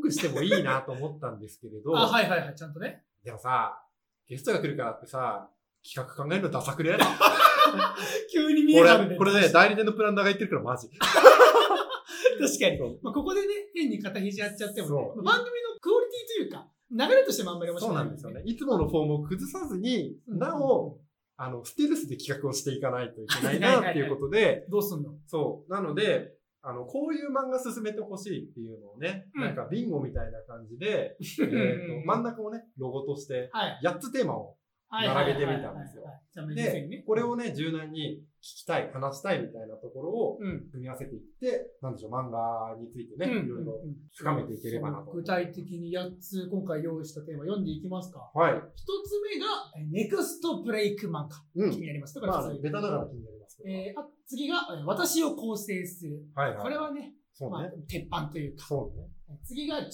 [0.06, 3.04] くしてもいいなと思ったんですけれど、あ、はいはいはい、ちゃんとね。
[3.24, 3.82] でもさ、
[4.28, 5.50] ゲストが来るからってさ、
[5.84, 6.98] 企画考えるのダサくね？
[8.32, 10.89] 急に見えなく俺、これね、代理店のプランナーが言ってるからマジ。
[10.98, 13.00] 確かに。
[13.02, 18.41] まあ、ここでね、変に肩肘やっちゃってもね番組のクオリティというか、流れとしてもあんまり面そ白くないうなんですよね。。
[18.46, 21.00] いつものフォームを崩さずに、うんなお、
[21.38, 25.15] あの、ステルスで企画をしていかないといけないなっていうことで、どうすんの？
[25.28, 25.72] そう。
[25.72, 26.34] なので、
[26.67, 33.80] あの、こういう漫画進めてほしいっていうのをね、うんなんかビンゴみたいな感じで、 えーと真ん中をね、ロゴとして、はい。
[33.84, 37.04] 8つテーマをはいはいはい並べてみたんですよはいはいはいじゃあ、実際にでね、。
[37.06, 40.69] これをね、柔軟に聞きたい、話したいみたいなところをうん。
[40.71, 48.19] 組み合わせていって、なんでしょう、漫画についてね、うんいろいろうん深めていければなと具体的に8つ今回用意したテーマ読んでいきますか。
[48.34, 48.54] はい。
[48.54, 49.45] 1つ目が、
[49.78, 51.30] えネクストブレイク漫画。
[51.56, 51.78] うん気。
[51.78, 52.19] になります。
[52.19, 53.35] これまあ、ベタながら気になり。
[53.63, 56.24] えーあ次が、えー私を構成する。
[56.34, 56.63] はいはい。
[56.63, 58.65] これはね、まあそうね。、鉄板というか。
[58.65, 59.08] そうね。
[59.44, 59.94] 次が10巻以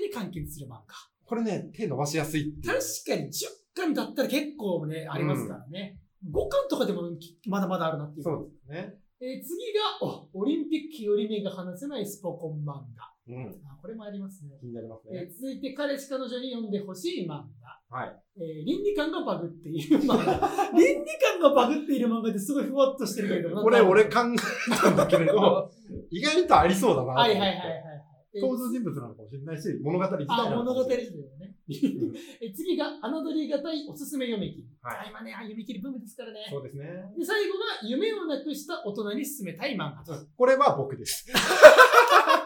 [0.00, 0.84] 内で完結する漫画。
[1.24, 2.62] これね、手伸ばしやすいいう。
[2.62, 5.98] 確かに10巻だったら結構ね、ありますからね。
[6.30, 8.24] 5巻とかでもきまだまだあるなっていう。
[8.24, 8.94] そうですね。
[9.20, 13.12] えー次がお、オリンピックより目が離せないスポコン漫画。
[13.28, 13.60] うん。
[13.66, 14.56] あこれもありますね。
[14.60, 15.30] 気になりますえーね。
[15.30, 17.98] 続いて、彼氏彼女に読んでほしい漫画。
[17.98, 18.22] はい。
[18.36, 20.70] えー 倫理観がバグっている漫画。
[20.78, 23.62] 倫理観がバグっている漫画ってすごいふわっとしてるけれども。
[23.62, 25.70] これ俺か考えたんだけれど、
[26.10, 27.12] 意外とありそうだな。
[27.12, 27.88] はいはいはいはい
[28.40, 31.54] 登場人物なのかもしれないし、物語自体なあ、のか物語でもしれないすよね。
[31.68, 31.72] う
[32.12, 34.68] ん え次が、侮りがたいおすすめ読み切り。
[34.82, 36.46] はいあ今ね、あ読み切りブームですからね。
[36.48, 36.84] そうですね。
[37.18, 40.04] で、最後が、夢をなくした大人に勧めたい漫画。
[40.36, 41.26] これは僕です。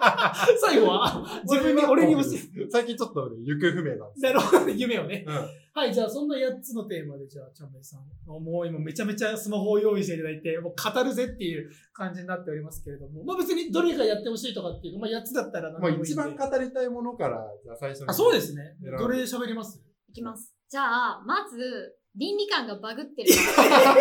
[0.60, 2.22] 最後は、 自分に、俺に教え
[2.64, 5.24] え 最近ちょっとね、行方不明なんですなるほど、夢をね。
[5.26, 5.34] うん。
[5.74, 8.02] はい、じゃあそんな8つのテーマで、じゃあ、ちゃんめいさん。
[8.26, 18.06] もう今めちゃめちゃスマホを用意していただいて、もう語るぜっていう感じになっておりますけれども、まあ別にどれかやってほしいとかっていうか、まあ8つだったら何まあでもいいんで一番語りたいものから、じゃあ最初に。
[18.08, 19.80] あ、そうですねどれ喋ります？
[20.08, 20.54] いきます。
[20.68, 23.92] じゃあ、まず、倫理観がバグってるか やら。
[23.92, 24.00] った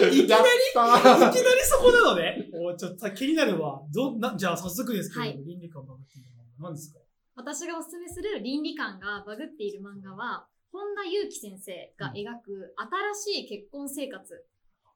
[0.00, 2.48] ーいきなりいきなりそこなのね。
[2.52, 3.80] おちょっと気になるわ。
[3.92, 6.26] どなじゃあ早速ですけど、はい倫理観バグっていう
[6.60, 6.98] のは何ですか？
[7.34, 12.74] 私がおすすめする倫理観がバグっている漫画は、本田祐樹先生が描く
[13.14, 14.44] 新しい結婚生活。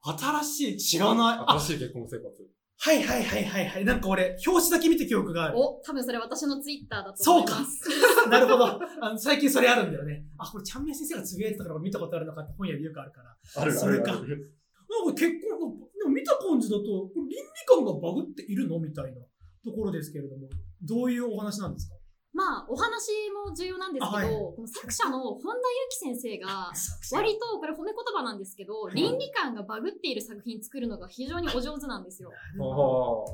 [0.03, 1.39] 新しい知らない。
[1.39, 2.31] あ、新しい結婚生活。
[2.79, 3.85] はいはいはいはいはい。
[3.85, 5.59] なんか俺、表紙だけ見た記憶がある。
[5.59, 7.89] お、多分それ私のツイッターだと思います。
[8.29, 8.67] なるほど。
[9.01, 10.27] あの最近それあるんだよね。
[10.39, 13.37] あ、これ、ちゃんめい先生がつぶやいてたから見たことあるのかって本屋でよくあるから。
[13.57, 14.29] あるそれかなんか
[15.15, 17.37] 結婚、でも見た感じだと、これ倫理
[17.67, 19.21] 観がバグっているのみたいな
[19.65, 20.49] ところですけれども、
[20.83, 21.96] どういうお話なんですか？
[22.37, 26.71] まあ、お話も重要なんですけど、あはいこの作者の本田由紀先生が、
[27.13, 32.31] 割とこれ褒め言葉なんですけど、倫理観がバグっている作品作るのが非常にお上手なんですよ。
[32.61, 33.25] お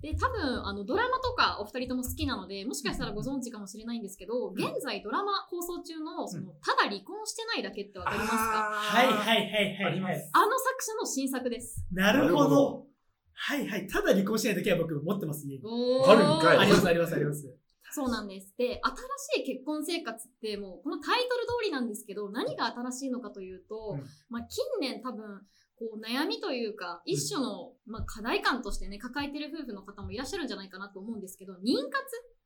[0.00, 10.30] で、多分、あの、ドラマとかお二人とも好きなので、もしかしたらご存知かもしれないんですけど、現在ドラマ放送中の、その、ただ離婚してないだけってわかりますかはいはいはいはいありますはい。
[10.32, 11.84] あの作者の新作です。
[11.92, 12.86] なるほど。
[13.34, 13.86] はいはい。
[13.88, 17.58] ただ離婚しないだけは僕持ってます、家あるんかいありますありますあります。
[17.92, 18.54] そうなんです。
[18.56, 25.42] で、新しい結婚生活ってもう、このタイトル通りなんですけど、何が新しいのかというと、うんまあ、近年多分、
[25.78, 31.64] こう悩みというか、一種の、まあ、課題感としてね、抱えてる夫婦の方もいらっしゃるんじゃないかなと思うんですけど、妊活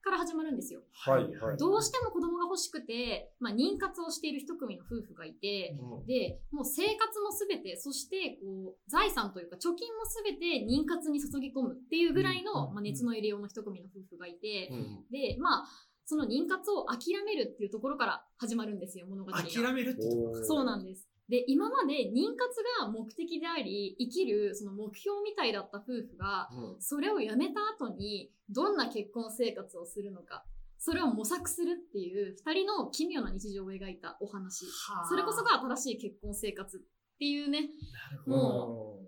[0.03, 0.81] から始まるんですよ。
[0.93, 1.57] はいはい。
[1.57, 15.69] どうしても子供が欲しくて、まあ、妊活をしている一組の夫婦がいて、うんで、もう生活もすべて、そして、こう、財産というか、貯金もすべて妊活に注ぎ込むっていうぐらいの、うんまあ、熱の入れようの一組の夫婦がいて、うんで、まあ、
[16.05, 19.39] その妊活を諦めるっていうところから始まるんですよ、物語が。
[19.43, 20.45] 諦めるってとこか。
[20.45, 21.09] そうなんです。
[21.29, 26.83] で、今まで妊活が目的であり、生きるその目標みたいだった夫婦が、うん。
[26.83, 30.45] それをやめた後に、どんな結婚生活をするのか、
[30.79, 34.67] それを模索するっていう、二人の奇妙な日常を描いたお話。
[34.67, 35.09] はあ。
[35.09, 36.81] それこそが新しい結婚生活っ
[37.19, 39.02] ていうね、なるほ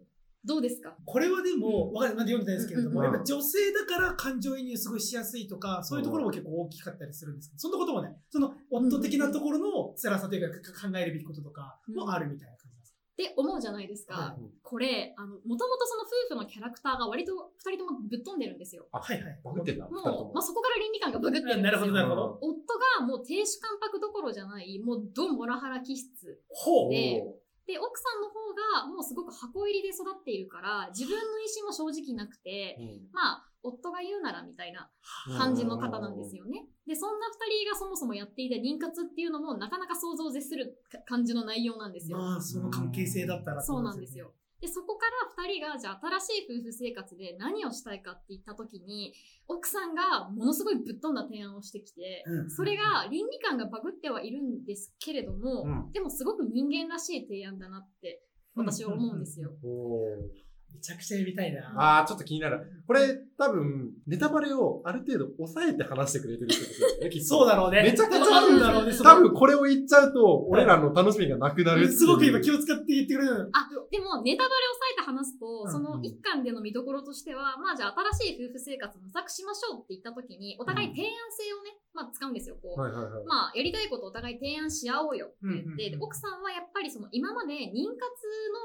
[0.45, 0.59] ど。
[0.59, 0.97] うですか？
[1.05, 14.15] これはでも、わかんない、読んでないですけれども、うんやっぱ女性だから感情移入すごいしやすいとか、そういうところも結構大きかったりするんですけど、そんなこともね、その夫的なところの辛さというか、か考えるべきこととかもあるみたいな感じですって思うじゃないですか。
[14.15, 18.87] はこれ、あの、もともとその夫婦のキャラクターが割と二人ともぶっ飛んでるんですよ。
[18.93, 21.63] あはいはいバグってんだ、もう、もまあ、そこから倫理観がバグってるんですよ。
[21.63, 26.43] なるほどなるほど夫がもう亭主関白どころじゃない、もうドモラハラ気質。
[26.49, 26.91] ほう。
[26.91, 27.23] で
[27.67, 28.35] で、奥さんの方
[28.83, 34.91] がもうすごく箱入りで育っているから、自分の意思も正直なくて、うんまあ、夫が言うならみたいな
[35.39, 36.67] 感じの方なんですよね。
[36.87, 42.19] で、そんな二人がそもそもやっていた妊活っていうのもなかなか想像を絶する感じの内容なんですよ。
[42.19, 44.33] まあ、その関係性だったら、そうなんですよ。。
[44.61, 49.13] で、そこから二人が、じゃあ新しい夫婦生活で何をしたいかって言った時に、
[49.47, 58.23] 奥さんがものすごいぶっ飛んだ提案をしてきて、うんそれが倫理観がバグってはいるんですけれども、うんでもすごく人間らしい提案だなって
[58.55, 59.51] 私は思うんですよ。
[59.63, 61.73] おーめちゃくちゃやりたいな。
[61.77, 62.83] ああ、ちょっと気になる。
[62.87, 67.83] これ、多分、ネタバレをある程度抑えて話してくれてるってことですよね、きっと そうだろうね。
[67.83, 68.97] めちゃくちゃあるんだろうね。
[68.97, 73.51] 多分これを言っちゃうと、俺らの楽しみがなくなるすごく今気を使って言ってくれる。
[73.53, 82.81] あ、でもネタバレを抑えて話すと、うんその一巻での見どころとしては、まあじゃあ新しい夫婦生活模索しましょうって言った時に、お互い提案性をね、まあ使うんですよ、こう。
[82.81, 83.25] はいはいはい。
[83.25, 88.05] まあ、やりたいことをお互い提案し合おうよって言って、うんうんうんで奥さんはやっぱりその今まで妊活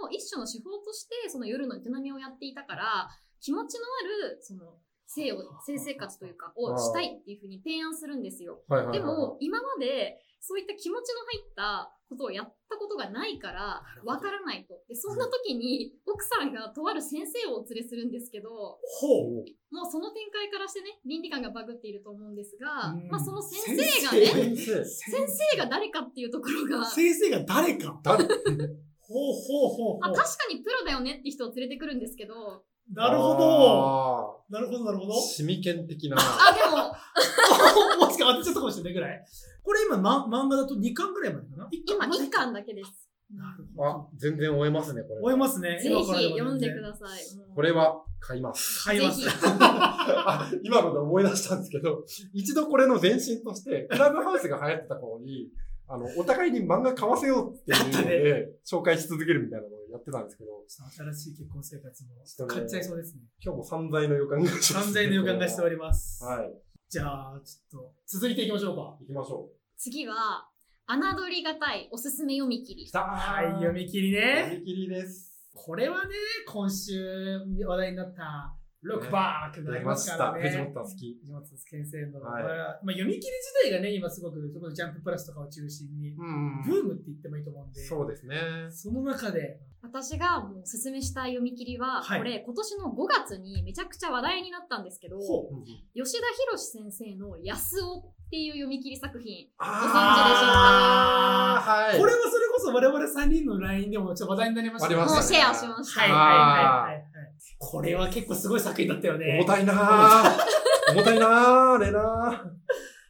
[0.02, 3.10] の一種の手法として、その夜の営みをやっていたから、
[3.41, 8.62] 気持ちのある、その、性を、性生活というか、をしたいっていうふうに提案するんですよ。
[8.67, 14.73] はいはいはいでも、今まで、そういった気持ちの入ったことをやったことがないからわからないと。
[14.88, 19.75] で、そんな時に、奥さんがとある先生をお連れするんですけど、ほう。
[19.75, 24.86] もうその展開からしてね、倫理観がバグっていると思うんですがうん、まあその先生がね、先生。
[24.86, 27.99] 先生が誰かっていうところが、先生が誰か。
[28.04, 28.23] 誰？
[28.23, 30.15] ほうほうほうあほう。
[30.15, 33.38] 確かにプロだよねって人を連れてくるんですけど、なるほど。
[33.38, 34.43] ど。
[34.49, 35.13] なるほど、なるほど。
[35.13, 36.17] シミケン的な。
[36.19, 39.25] あ、でも、 もしか当てちゃったかもしれないぐらい。
[39.63, 43.10] これ今、ま、漫画だと2巻ぐらいまでかな ?1 今1巻だけです。
[43.36, 45.21] なるほあど。、全然追えますね、これ。
[45.21, 45.80] 追えますね。
[45.80, 47.21] ぜひ読んでください。
[47.54, 48.84] これは買います。
[48.86, 49.28] 買います。
[49.62, 55.52] あ今ので思い出したんですけど、一度これの前身として、クラブハウスが流行ってた頃に、
[55.91, 63.23] あの、お互いに漫画買わせようっていうので、紹介し続けるみたいなのをやってたんですけど、新しい結婚生活も買っちゃいそうですね。
[63.43, 66.23] 今日も散財の予感がします、完全の予感がしております。
[66.23, 66.54] はい。
[66.89, 68.97] じゃあ、ちょっと、続いていきましょうか。
[69.02, 70.47] 行きましょ次は、
[70.88, 74.43] 侮りがたいおすすめ読み切りはい、読み切りね。
[74.43, 75.34] 読み切りです。
[75.56, 76.12] これはね、
[76.47, 80.42] 今週話題になった、ロックバークがありますからね。
[80.50, 80.63] 出ました。
[80.72, 81.18] 藤本樹。
[81.20, 82.44] 藤本先生の、はい。
[82.44, 88.38] これはまあ、読み切り自体がね、今すごく、そこのジャンププラスとかを中心に、うんブームって言ってもいいと思うんで、そうですね。
[88.70, 92.20] その中で、私がもうおすすめしたい読み切りは、はい。
[92.20, 95.50] これ今年の5月にめちゃくちゃ話題になったんですけど、ほ
[95.94, 99.50] 吉田博先生の安尾っていう読み切り作品。
[99.58, 102.00] あーはい。
[102.00, 104.96] これはそれこそ我々3人の LINE でもちょっと話題になりましたね。
[104.96, 106.02] もうシェアしました。
[106.02, 107.09] はいはいはい。
[107.58, 109.39] これは結構すごい作品だったよね。
[109.39, 110.38] 重たいなぁ。
[110.93, 112.60] 重たいなぁ、あれなぁ。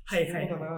[0.09, 0.49] はいはいはい。
[0.49, 0.69] そうだな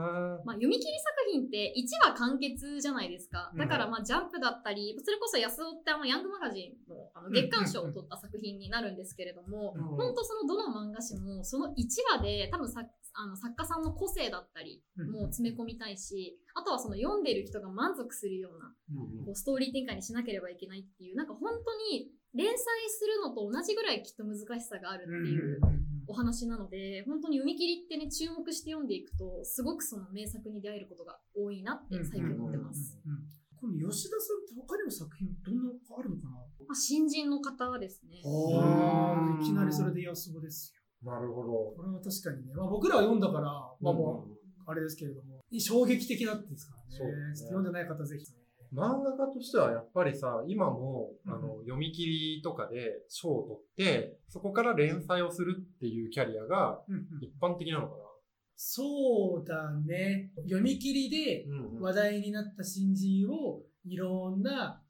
[0.43, 3.51] まあ、読み切り作品って1話完結じゃないですか。
[3.55, 11.71] だからまあジャンプだったり、それこそ安尾ってあのヤングマガジンのあの月刊賞を取った作品になるんですけれども、うん本当そのどの漫画誌もその1
[12.11, 12.83] 話で多分さ
[13.13, 22.57] あの作家さんの個性だったりも詰め込みたいし、あとはその読んでる人が満足するようなうんこうストーリー展開にしなければいけないっていう、なんか本当に連載
[22.89, 25.59] するのと同じぐらいきっと難しさがあるっていう
[26.07, 32.99] お話なので、本当に読み切りってね、注目して読んでいくと、すごくその名作に出会えることが多いなって最近思ってます。
[33.59, 36.31] この吉田さんって他にも作品どんなのあるのかな？
[36.67, 38.21] まあ、新人の方ですね。
[38.25, 41.13] ああ、いきなりそれで安尾ですよ。
[41.13, 41.73] なるほど。
[41.77, 46.87] これは確かにね、まあ、僕らは読んだから、まあもうあれですけれども、衝撃的だったですからね。
[46.89, 48.40] そうね読んでない方ぜひね。
[48.73, 51.33] 漫画家としてはやっぱりさ、今も、うん。
[51.33, 53.43] あの、読み切りとかで賞を
[53.75, 56.81] 取って、そこから連載をするっていうキャリアが
[57.21, 57.95] 一般的なのか
[58.55, 60.31] そうだね。
[60.43, 61.45] 読み切りで
[61.79, 64.83] 話題になった新人をいろんな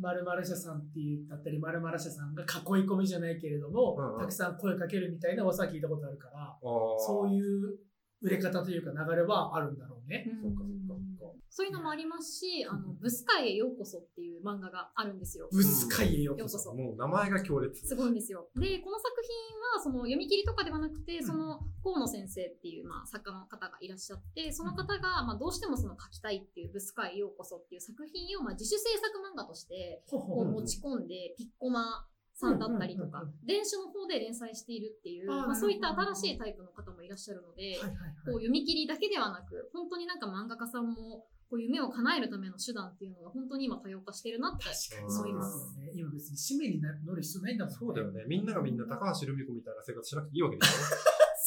[0.00, 4.20] 〇〇社さんっていうだったり〇〇社さんが囲い込みじゃないけれども、うんうん。
[4.20, 6.56] たくさん声かけるみたいな噂は聞いたことあるから。
[6.62, 7.78] そういう
[8.20, 10.26] 売れ方というか流れはあるんだろうね。
[10.42, 11.38] そうかそうかそうか。
[11.50, 15.48] そういうのもありますし、あの、ブス界へようこそっていう漫画があるんですよ。
[15.50, 16.56] ブス界へようこそ。
[16.56, 16.82] ようこそ。
[16.88, 17.86] もう名前が強烈。
[17.86, 18.48] すごいんですよ。
[18.56, 32.06] で、この作品は、その読み切りとかではなくて、んその河野先生っていう、まあ、作家の方がいらっしゃって、その方が、まあ、どうしてもその書きたいっていう、ブス界へようこそっていう作品を、まあ、自主制作漫画として、こう持ち込んで、ピッコマ
[32.38, 38.46] さんだったりとか電子の方で連載しているっていう、まあ、そういった新しいタイプの方もいらっしゃるので、はいはいこうはい。
[38.46, 45.42] 読み切りだけではなく、本当になんか漫画家さんも、こう夢を叶えるための手段っていうのが本当に今多様化してるなって確かに思いま。
[45.42, 45.92] そうですすね。
[45.96, 47.78] 今別に使命にな乗る必要ないんだもんね。
[47.80, 48.24] そうだよね。
[48.28, 50.72] みんながみんな高橋留美子みたいな生活しなくていいわけでしょ。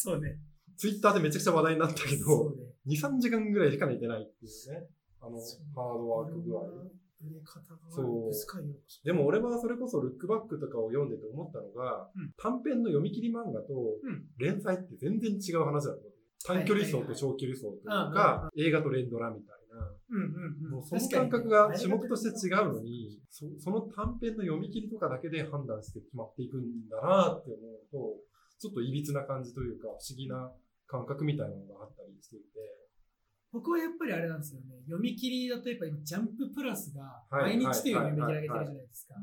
[0.12, 0.40] そうね。
[0.76, 2.74] ツイッターでめちゃくちゃ話題になったけそど、うね。
[2.88, 4.90] 2、3時間ぐらいしか寝てないっていうね。
[5.22, 6.66] あの、ハードワーク具合。
[7.24, 8.76] 売れ方がそうブス界よ。
[9.04, 16.12] でも俺はそれこそルックバックとかを読んでて思ったのが、うん短編の読み切り漫画とうん連載って全然違う話だと思う。
[16.44, 20.70] 短距離走と長距離走というか、映画と連ドラみたいな。
[20.70, 28.20] もうその感覚が種目として違うのに、そその短編の読み切りとかだけで判断して決まっていくんだなって思うと、
[28.60, 30.52] ちょっといびつな感じというか、不思議な
[30.88, 32.81] 感覚みたいなのがあったりしていて。
[33.52, 34.80] 僕はやっぱりあれなんですよね。
[34.86, 39.16] 読み切りだとやっぱりジャンププラスがはい毎日という読み切り上げてるじゃはいないですか。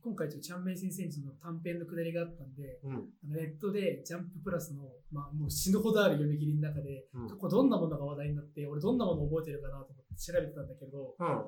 [0.00, 3.34] 今回ちょっとチャンメイ先生にその短編のくだりがあったんで、うん。
[3.34, 7.28] ネットでジャンププラスの、まあもう死ぬほどある読み切りの中で、うん。
[7.28, 11.42] 過去どんなものが話題になって、俺どんなものを覚えてるかなと思って調べてたんだけど、うん。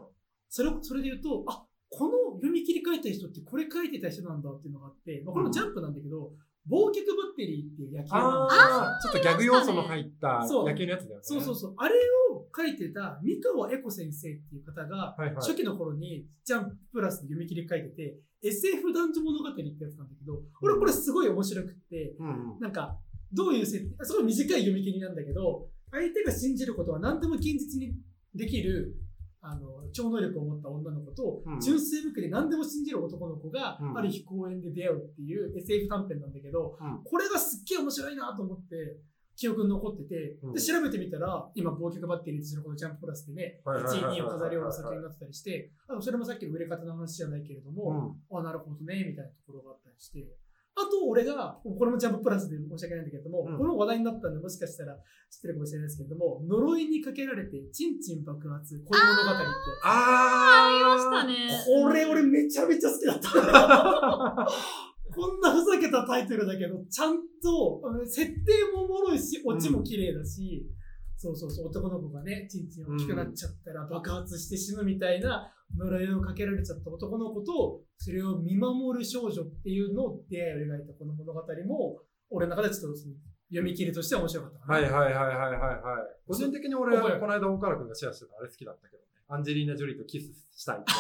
[0.48, 6.32] それを、それで言うと、あ、この読み切り書いた人ってこれ書いてた人なんだっていうのがあって、まあ、これもジャンプなんだけど、
[6.68, 11.20] 忘却バッテリーっていう野球のああ、ちょっとギャグ要素の入ったそう野球のやつだよね。
[11.22, 11.74] そうそうそう。
[11.78, 11.94] あれ
[12.32, 15.34] を書いてた三河恵子先生っていう方が、はいはい。
[15.36, 22.16] 初期の頃にジャンププラスで読み切り書いてて、SF 男女物語ってやつなんだけど、俺これすごい面白くって。
[22.60, 22.98] なんか、
[23.32, 27.94] どういう設定、すごい短い読み切りなんだけど、相手が信じることは何でも現実に
[28.34, 28.96] できる、
[29.42, 31.60] あの、超能力を持った女の子と、うん。
[31.60, 33.98] 純粋無垢で何でも信じる男の子がう、ん。
[33.98, 37.02] ある日公園で出会うっていう SF 短編なんだけど、うん。
[37.04, 38.98] これがすっげえ面白いなと思って、
[39.36, 40.52] 記憶に残ってて、うん。
[40.52, 48.38] で、調べてみたら、今、忘却バッテリーにするこのジャンププラスでね、はいはいはいはい1位、2位を飾るような作品になってたりして、あのそれもさっきの売れ方の話じゃないけれども、うん。
[48.38, 50.28] あ、なるほどね、みたいなところがあったりして。
[50.76, 54.94] あと、俺が、これもジャンププラスで申し訳ないんだけれども、うんこの話題になったんで、もしかしたら
[55.30, 59.86] 知ってるかもしれないですけれども、呪いにかけられて、チンチン爆発、恋物語ってやつ。
[59.86, 61.48] あありましたね。
[61.66, 63.30] これ、俺めちゃめちゃ好きだった。
[65.12, 70.70] こんなふざけたタイトルだけど、ちゃんと、あの設定もおもろいし、オチも綺麗だし、
[71.16, 81.98] そうそうそう、男の子がね、チンチン大きくなっちゃったら爆発して死ぬみたいな呪いをかけられちゃった男の子と、それを見守る少女っていうのを出会いを描いたこの物語も、
[82.30, 83.14] 俺の中でちょっとその
[83.48, 84.74] 読み切りとしては面白かったかな。
[84.74, 86.16] はいはいはいはいはいはい。
[86.26, 89.08] 個人的に俺この間岡原くんがシェアしてたあれ好きだったけどね。
[89.28, 90.96] アンジェリーナ・ジョリーとキスしたいってや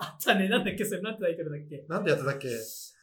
[0.00, 1.02] あったね、なんだっけ、それ？
[1.02, 1.88] なんてタイトルだっけつ。
[1.88, 2.48] なんてやつだっけ？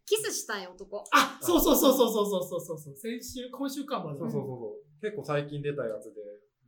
[0.06, 1.04] キスしたい男。
[1.12, 2.96] あ、そうそうそうそうそうそうそうそう。
[2.96, 4.20] 先週、今週か、まず。
[4.20, 5.02] そうそうそうそう。
[5.02, 6.22] 結構最近出たやつで、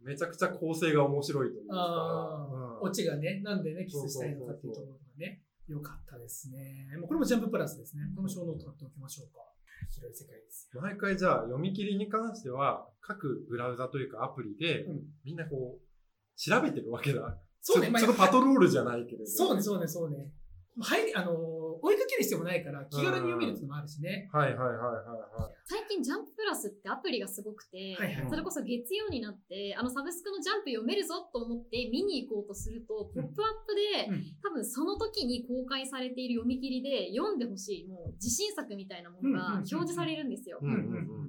[0.03, 2.47] めちゃくちゃ構成が面白いというか。
[2.51, 6.95] うんオチがね、なんでね、キスしたいのかっていうところがね、よかったですね。
[6.99, 8.03] もうこれもジャンププラスですね。
[8.15, 9.41] このショーノート貼っておきましょうか。
[9.89, 10.81] 広い世界ですよ。
[10.81, 17.37] 毎回じゃあ読み切りに関しては、各ブラウザというかアプリで、うんみんなこう、調べてるわけだ。
[17.61, 19.25] そうね、まあちょっとパトロールじゃないけれど。
[19.25, 20.31] そうね、そうね、そうね。
[20.79, 24.29] 入り、あのー追いかける必要もないから、気軽に読めるっていうのもあるしね。
[24.31, 25.53] はいはいはいはいはい。
[25.65, 28.29] 最近ジャンププラスってアプリがすごくて、はいはい。
[28.29, 34.23] それこそ月曜になって、あのサブスクのジャンプ読めるぞと思って見に行こうとすると、ポップアップで、うん。
[34.41, 40.59] 多分その時に公開されている読み切りで読んでほしい、もう自信作みたいなものが表示されるんですよ。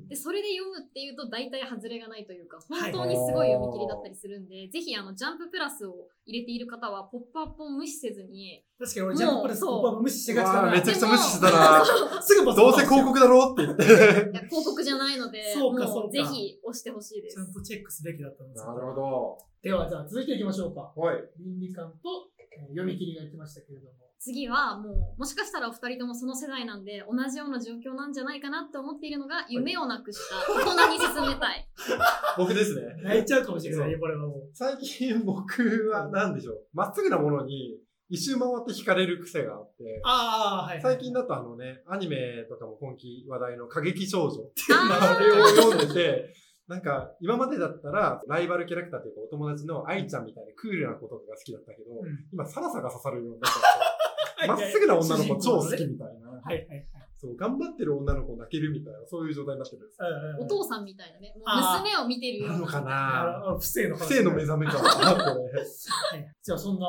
[0.09, 10.73] で、それで読むっていうと大体外れがないというか、本当にすごい読み切りだったりするんで、ぜひあの、ジャンププラスを入れている方は、ポップアップを無視せずに、確かに俺ジャンププラスそうポップアップ無視してがちだな。
[10.73, 12.23] めちゃくちゃ無視してたな。
[12.23, 13.85] すぐどうせ広告だろって言って。
[13.85, 17.45] いや広告じゃないので、もそうかそうかぜひ押してほしいですちゃ。
[17.45, 19.39] んとチェックすべきだったんですなるほど。
[19.63, 20.93] では、じゃあ続いていきましょうか。
[20.95, 21.17] はい。
[21.39, 23.93] 倫理観と、えー読み切りが言ってましたけれども。
[24.19, 31.69] 次はもう、もしかしたらお二人ともその世代なんで、同じような状況なんじゃないかなって思っているのが、夢をなくした大人に進めたい。
[32.37, 33.01] 僕ですね。
[33.03, 34.51] 泣いちゃうかもしれないね、これはもう。
[34.53, 36.67] 最近僕は何でしょう。
[36.73, 37.79] まっすぐなものに
[38.11, 40.83] 一周回って惹かれる癖があって、ああ、はい、はい。
[40.83, 46.35] 最近だとあのね、アニメとかも今季話題の過激少女っていうああれを読んでて、
[46.69, 56.29] なんか今までだったらライバルキャラクターというかお友達の愛ちゃんみたいなクールな子とかが好きだったけど、うん今サラサが刺さるようになっちゃって、 まっすぐな女の子超好きみたいな。
[56.29, 56.87] はいはいはい。
[57.19, 59.99] そう、頑張ってる女の子泣けるみたいな、そういう状態になってるんです。
[60.01, 62.55] うんうんお父さんみたいなね、娘を見てるような。
[62.55, 65.61] なのかな不正の話不正の目覚めかな、これ。
[65.61, 65.67] はい
[66.41, 66.87] じゃあそんな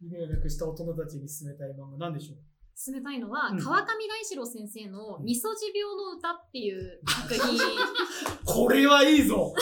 [0.00, 2.36] 夢をなくした大人たちに進めたい漫画何でしょう？
[2.76, 7.58] 進めたいのは、うん川上大志郎先生のみそじ病の歌っていう作品。
[8.44, 9.54] これはいいぞ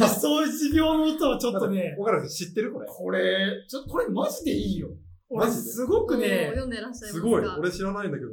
[0.00, 1.94] 理想持病の歌はちょっとね、
[2.28, 2.86] 知ってるこれ。
[2.88, 4.88] これ、ちょっとこれマジでいいよ。
[5.28, 5.62] 俺マジで？
[5.72, 7.44] すごくね、読んでらっしゃいますかすごい。
[7.46, 8.30] 俺知らないんだけど。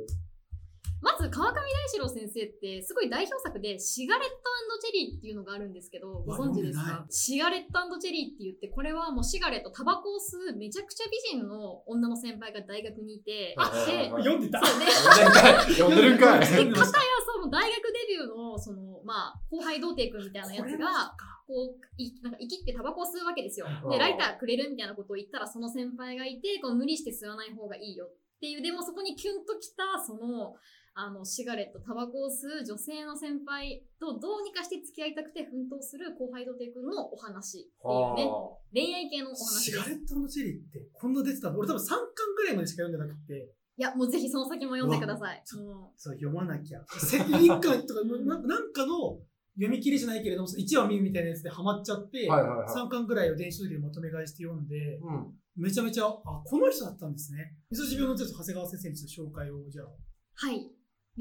[1.31, 4.35] 川上大志郎先生ってすごい代表作でシガレット
[4.81, 7.05] チェリーっていうのがあるんですけどご存知ですか？
[7.09, 14.59] シガレットチェリーって言ってこれはもうシガレットタバコを吸うめちゃくちゃ美人の女の先輩が大学にいてあではい読んでた？
[14.65, 16.39] 読んでるんかい。
[16.39, 21.13] で片やその大学デビューのそのまあ後輩童貞くんみたいなやつが
[21.45, 28.09] こういなんか生きってタバコを吸うわけですようんでライターくれるみたいなことを言ったらその先輩がいてこう無理して吸わない方がいいよっ
[28.41, 30.55] ていうでもそこにキュンときたその
[30.93, 46.83] あのシガレットタバコを吸う女性の先輩とどうにかして付き合いたくて奮闘する後輩童貞くんのお話っていうねは恋愛系のお話シガレットのチェリーってこんな出てたの俺多分3巻ぐらいまでしか読んでなくて、いやもうぜひその先も読んでくださいそう読まなきゃ。
[46.99, 49.17] せ一巻とかな、なんかの
[49.55, 55.33] 読み切りじゃないけれども、1話見るみたいなやつでハマっちゃって、はいはいはい3巻ぐらいを電子書籍でまとめ買いして読んで、うん。
[55.57, 57.53] めちゃめちゃ、あ、この人だったんですね。
[57.69, 59.87] みそじ病のちょっと長谷川先生に紹介を、じゃあ。
[60.35, 60.71] はい。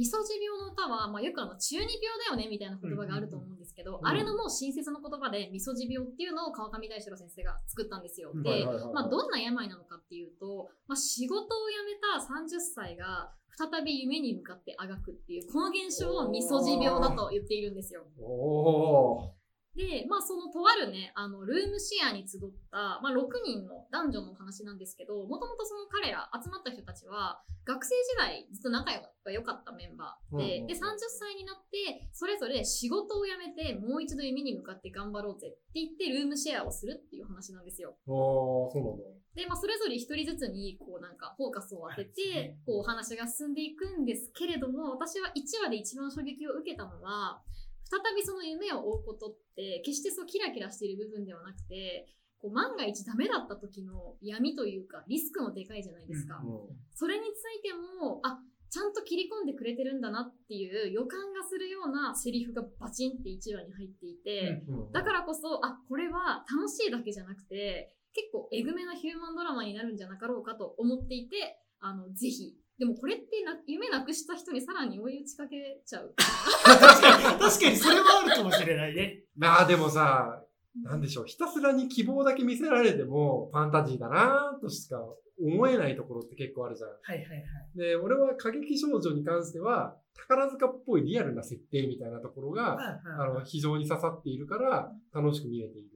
[0.01, 1.93] みそじ病の歌は、まあ、よくあの中二病
[2.25, 8.31] だよねみたいな言葉があると思うんですけど、うんあれのもう親切の言葉でみそじ病っていうのを川上大志郎先生が作ったんですよ。
[8.33, 18.07] うんで、はいはいはいはいまあ、どんな病なのかっていうと、まあ、仕事を辞めた30歳が再び夢に向かってあがくっていうこの現象をみそじ病だと言っているんですよ。
[18.19, 19.40] おー。
[19.77, 22.41] で、まあ、そのとあるね、あの、ルームシェアに集っ
[22.71, 28.91] た、まあ、6人の男女のお話なんですけど、もともとその彼ら集まった人たちは、学生時代ずっと仲
[29.25, 37.97] が良かったメンバーで、うんうんで、30歳になって、それぞれ仕事を辞めて、もう一度夢に向かって頑張ろうぜって言って、ルームシェアをするっていう話なんですよ。
[38.07, 39.05] おー、そうなんだ。
[39.35, 47.41] で、まあ、それぞれ一人ずつに、こうなんか、フォーカスを当てはいて、こう、お話が進んでいくんですけれども、私は1話で一番衝撃を受けたのは、
[47.85, 52.07] 再びその夢を追うことって、決してそうキラキラしている部分ではなくて、
[52.41, 56.41] こう万が一ダメだった時の闇というか、リスクもでかいじゃないですか。
[56.43, 56.61] うん
[56.95, 72.57] それについても、あ、ちゃんと切り込んでくれてるんだなっていう予感がするようなセリフがバチンって1話に入っていて、うんだからこそ、あ、これは楽しいだけじゃなくて、結構えぐめなヒューマンドラマになるんじゃなかろうかと思っていて、あの、ぜひ。
[72.81, 76.15] でもこれってな夢なくした人にさらに追い打ちかけちゃう。
[76.17, 79.21] 確かに、確かにそれはあるかもしれないね。
[79.37, 80.43] まあでもさ、
[80.83, 84.97] なんでしょう、ひたすらに希望だけ見せられても、ファンタジーだなとしか
[85.39, 86.91] 思えないところって結構あるじゃん。
[86.91, 87.35] はいはいは
[87.75, 87.79] い。
[87.79, 92.79] で、俺は過激少女に関しては、宝塚っぽいリアルな設定みたいなところが、
[93.19, 95.91] あの、非常に刺さっているから、楽しく見れている。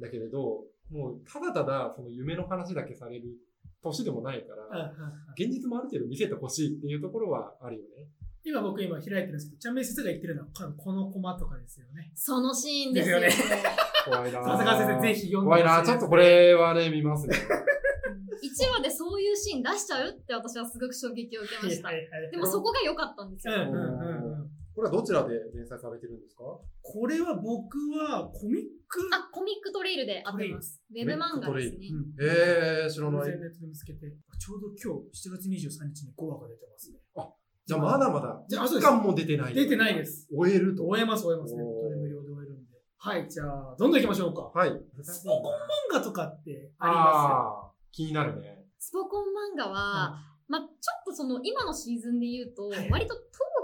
[0.00, 3.36] だけれど、もう、ただただ、その夢の話だけされる
[3.82, 4.92] 年でもないから、
[5.36, 8.08] 現実もある程度見せてほしいっていうところはあるよね。
[8.44, 12.10] 今僕今開いてるんですけど、ちゃんめい先生が言ってるのは、このコマとかですよね。
[12.14, 13.20] そのシーンですよ。
[13.20, 13.56] ですよ
[14.06, 17.36] 怖いな長谷川先生ぜひ読んで怖いなちょっとこれはね、見ますね。
[17.36, 23.54] 1話でそういうシーン出しちゃうって私はすごく衝撃を受けましたでもそこが良かったんですよ。
[23.54, 24.50] うんうんうんうん。
[24.78, 26.44] これはどちらで連載されてるんですか？
[26.46, 30.80] これは僕はコミック、あ、コミックトレイルで合ってます。
[30.88, 31.88] ウェブ漫画ですね。
[31.90, 33.26] うんええー、知らない。
[33.26, 34.06] 偶然ネットで見つけて、
[34.38, 36.98] ちょうど今日7月23日に5話が出てますね。
[37.66, 38.88] じゃあまだまだ、じゃあ、あ、そうです。
[38.88, 39.54] 一巻も出てない。
[39.54, 40.28] 出てないです。
[40.32, 40.84] 終えると。
[40.84, 41.62] 終えます、終えますね。
[41.64, 42.78] 無料で終えるんで。
[42.96, 44.42] はい、じゃあ、どんどん行きましょうか。
[44.54, 44.70] はい。
[45.02, 45.52] スポコン
[45.92, 48.64] 漫画とかってありまあー気になるね。
[48.78, 50.16] スポコン漫画は、
[50.46, 50.70] まあ、ちょっ
[51.04, 53.14] とその今のシーズンで言うと、割と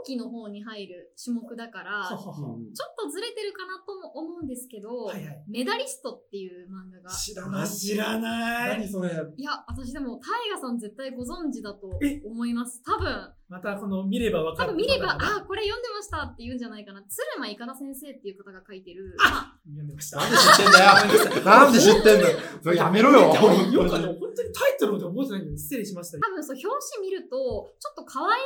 [0.05, 5.44] 冬季の方に入る種目だから、 ちょっとずれてるかなとも思うんですけど、はいはい。
[5.48, 7.68] メダリストっていう漫画が、あ、知らない。
[7.68, 8.78] 知らない。
[8.80, 9.11] 何それ。
[9.36, 12.20] いや、私でも、タイガさん絶対ご存知だとえ？
[12.24, 12.82] 思います。
[12.84, 14.70] 多分、またこの見ればわかる。
[14.70, 17.03] 多分見れば、あ、これ読んでましたって言うんじゃないかな。
[17.03, 20.18] 鶴間いかだ先生っていう方が書いてる、あ読んでました。
[20.18, 21.45] なんで知ってんだよ。
[21.45, 22.38] なんで知ってんだよ。
[22.62, 23.20] それやめろよ。
[23.20, 26.18] よくあの、本当にタイトルまで覚えてないんで失礼しました。
[26.18, 27.36] 多分そう、表紙見ると、
[27.78, 28.45] ちょっと可愛い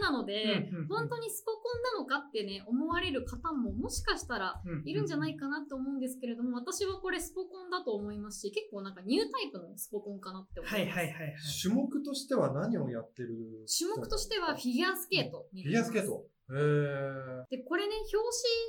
[0.00, 10.80] 系の絵なので、本当にスポコンなのかってね、思われる方ももしかしたらいるんじゃないかなと思うんですけれども、私はこれスポコンだと思いますし、結構なんかニュータイプのスポコンかなって思います。
[10.80, 11.34] はいはいはいはい。
[11.62, 16.24] 種目としては何をやってる種目としてはフィギュアスケートにフィギュアスケート。
[16.48, 17.44] へー。
[17.50, 18.22] で、これね、表紙、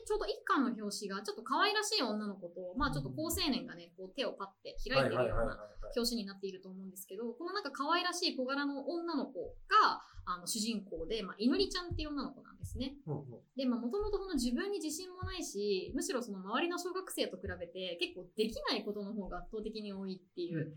[0.06, 5.60] ちょうど一巻の表紙が、ちょっと可愛らしい女の子と、まあちょっと高青年がね、こう手をパッて開いてるような
[5.96, 12.96] 表紙になっていると思うんですけど、このなんか可愛らしい小柄の女の子が、あの、主人公で、まあ、いのりちゃんっていう女の子なんですね。
[13.06, 13.26] うんうん
[13.56, 20.76] で、まあ、もともとその自分に自信もないし、むしろその周りの小学生と比べて、結構できないことの方が圧倒的に多いっていう、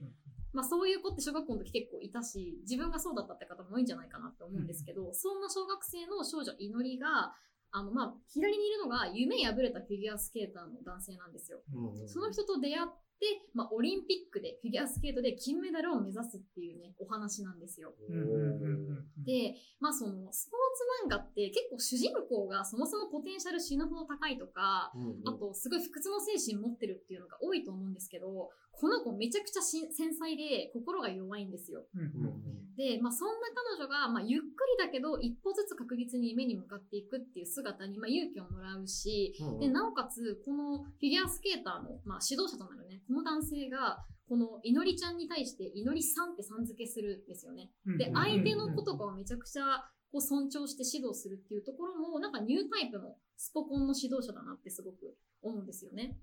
[0.53, 7.34] まあそういう子って小学校の時結構いたし、自分がそうだったって方も多いんじゃないかなって思うんですけど、そんな小学生の少女いのりが、
[7.72, 11.61] あの、まあ、左にいるのが夢破れたフィギュアスケーターの男性なんですよ。
[11.72, 12.88] うんうんその人と出会っ
[13.20, 17.94] て、まあ、オリンピックでフィギュアスケートで金メダルを目指すっていうね、お話なんですよ。
[18.09, 31.85] うんうんうんうんで、まあその、スポーツ漫画って結構主人公がそもそもポテンシャル死ぬほど高いとか、うんうんあとすごい不屈の精神持ってるっていうのが多いと思うんですけど、この子めちゃくちゃし繊細で心が弱いんですよ。
[31.95, 33.35] うんうんうんで、まあそんな
[33.77, 34.45] 彼女が、まあゆっく
[34.81, 43.99] りだけど一歩ずつ確実に夢に向かっていくっていう姿に、まあ勇気をもらうし、うんうんで、なおかつ、このフィギュアスケーターの、まあ、指導者となるね、この男性が、
[44.29, 47.71] このいのりちゃんに対して、いのりさんってさん付けするんですよね。
[47.85, 56.16] うんで、相手の子とかをめちゃくちゃこう尊重して指導するっていうところも、なんかニュータイプのスポコンの指導者だなってすごく思うんですよね。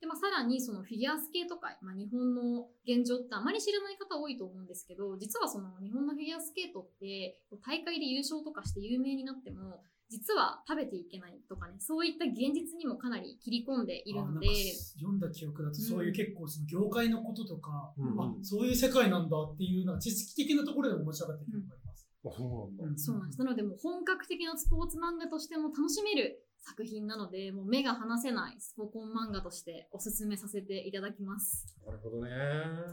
[0.00, 14.48] で、まあ、さらにそのフィギュアスケート界、まあ、日本の現状ってあまり知らない方多いと思うんですけど、実はその日本のフィギュアスケートって、大会で優勝とかして有名になっても、実は食べていけないとかね、そういった現実にもかなり切り込んでいるので
[14.94, 22.06] 読んだ記憶だと、そういう結構その業界のこととか、うんうんあそういう世界なんだっていう、なんか知識的なところでも面白かった記憶があります。
[22.24, 22.98] あそうなんだ。
[22.98, 23.38] そうなんです。
[23.38, 31.64] なので、もう本格的なスポーツ漫画としても楽しめる作品なので、もう目が離せないスポコン漫画としておすすめさせていただきます。
[31.86, 32.30] なるほどね。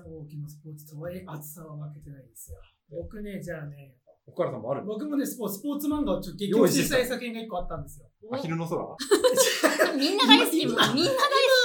[0.05, 2.59] 大きなスポーツとはいえ、暑さは負けてないですよ。
[2.91, 3.95] 僕ね、じゃあね、
[4.28, 4.86] 岡原さんもある？
[4.86, 8.07] 僕もね、スポーツスポーツ漫画をちょっと激推ししたい作品が一個あったんですよ。
[8.32, 8.80] アヒルの空？
[9.97, 10.65] みんな大好き。
[10.65, 10.82] みんな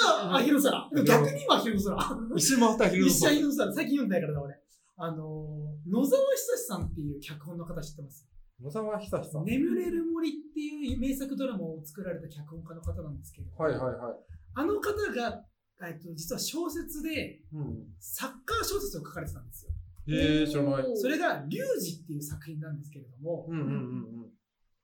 [0.08, 0.88] あ、アヒル空。
[0.94, 1.96] でも逆に今アヒル空。
[2.36, 3.36] 一周回ったアヒルの一緒ア空。
[3.36, 3.72] ヒル空。
[3.74, 4.54] 最近読んだからだ、俺。
[4.96, 8.26] あのー、野沢久志さんっていう脚本の方知ってます？
[8.62, 9.44] 野沢久志さん。
[9.44, 14.14] 眠れる森っていう名作ドラマを作られた脚本家の方なんですけれども、はいはいはい。
[14.54, 15.44] あの方が、
[15.86, 17.86] えっと、実は小説でうん。
[18.00, 19.72] サッカー小説を書かれてたんですよ。
[20.08, 20.84] えー、知らない。
[20.96, 24.08] それが、リュウジっていう作品なんですけれども、うんうんうん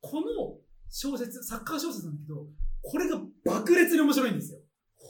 [0.07, 0.59] この
[0.91, 2.47] 小説、サッカー小説なんだけど、
[2.83, 4.59] これが爆裂に面白いんですよ。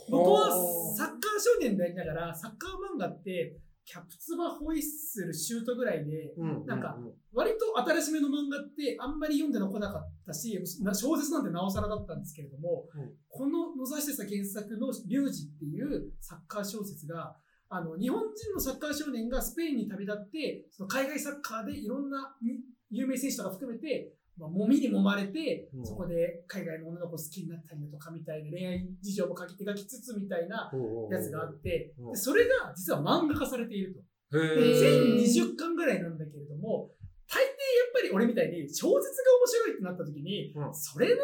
[0.08, 0.50] 僕は
[0.96, 6.34] サッカー少年でありながら、サッカー漫画って、キャプツバホイッスル、シュートぐらいで。
[6.66, 6.96] なんか
[7.32, 17.36] 割と新しめの漫画ってあんまり読んでこなかったし、な小説なんてなおさらだったんですけれども、うんこの野沢久原作のリュウジっていうサッカー小説が、
[17.68, 22.60] あの、日本人のサッカー少年がスペインに旅立って、その海外サッカーでいろんなに
[22.90, 30.70] 有名選手とか含めて、まあ、揉みに揉まれて、うんそこで海外の女の子を好きになったりだとかみたいな恋愛事情も書き描きつつみたいな
[31.10, 34.00] やつがあって、うんでそれが実は漫画化されていると。
[34.32, 34.42] 全
[35.14, 36.90] 20巻ぐらいなんだけれども、
[37.28, 37.52] 大抵やっ
[37.94, 41.18] ぱり俺みたいに小説が面白いってなった時に、うんそれの漫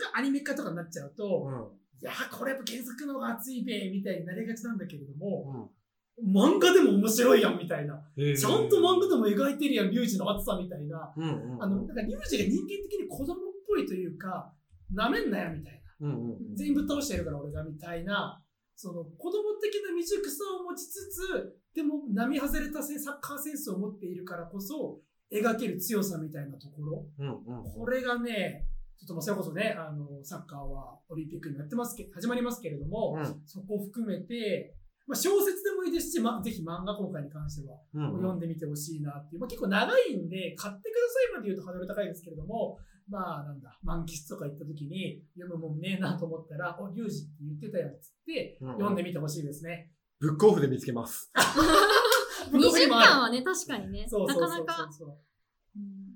[0.00, 1.78] 画かアニメ化とかになっちゃうと、うん。
[2.00, 5.77] いやーこれやっぱ原作の方が熱いべ、みたいになりがちなんだけれども、うん。
[6.24, 7.94] 漫画でも面白いやん、みたいな。
[8.16, 11.12] ちゃんと漫画でも描いてるやん、リュウジの熱さみたいな。
[11.16, 11.62] うんうんうん。
[11.62, 14.52] あの、なんかリュウジが人間的に子供っぽいというか、
[14.92, 16.08] なめんなよ、みたいな。
[16.08, 16.56] うんうん。
[16.56, 18.42] 全員ぶっ倒してやるから俺がみたいな、
[18.74, 25.00] その子供的な未熟さを持ちつつ、でも並外れたせサッカーセンスを持っているからこそ、
[25.32, 27.06] 描ける強さみたいなところ。
[27.18, 27.72] うんうん。
[27.72, 28.66] これがね、
[28.98, 33.42] ちょっとまあそれこそね、あの、サッカーはオリンピックになってますけど、始まりますけれども、うん。
[33.46, 34.76] そこを含めて、
[35.08, 42.76] まあ、小説でもいいですし、まあ、ぜひ漫画今回に関してはうん読んでみてほしいなっていう、まあ、結構長いんで、買ってくださいまで言うとハードル高いですけれども、
[43.08, 49.90] まあなんだ、漫喫とか行った時に読むもんねえなと思ったら、お、リュウジって言ってたよっつって、うん読んでみてほしいですね。
[50.20, 51.32] ブックオフで見つけます。
[52.52, 54.90] 20巻はね、確かにね、なかなか。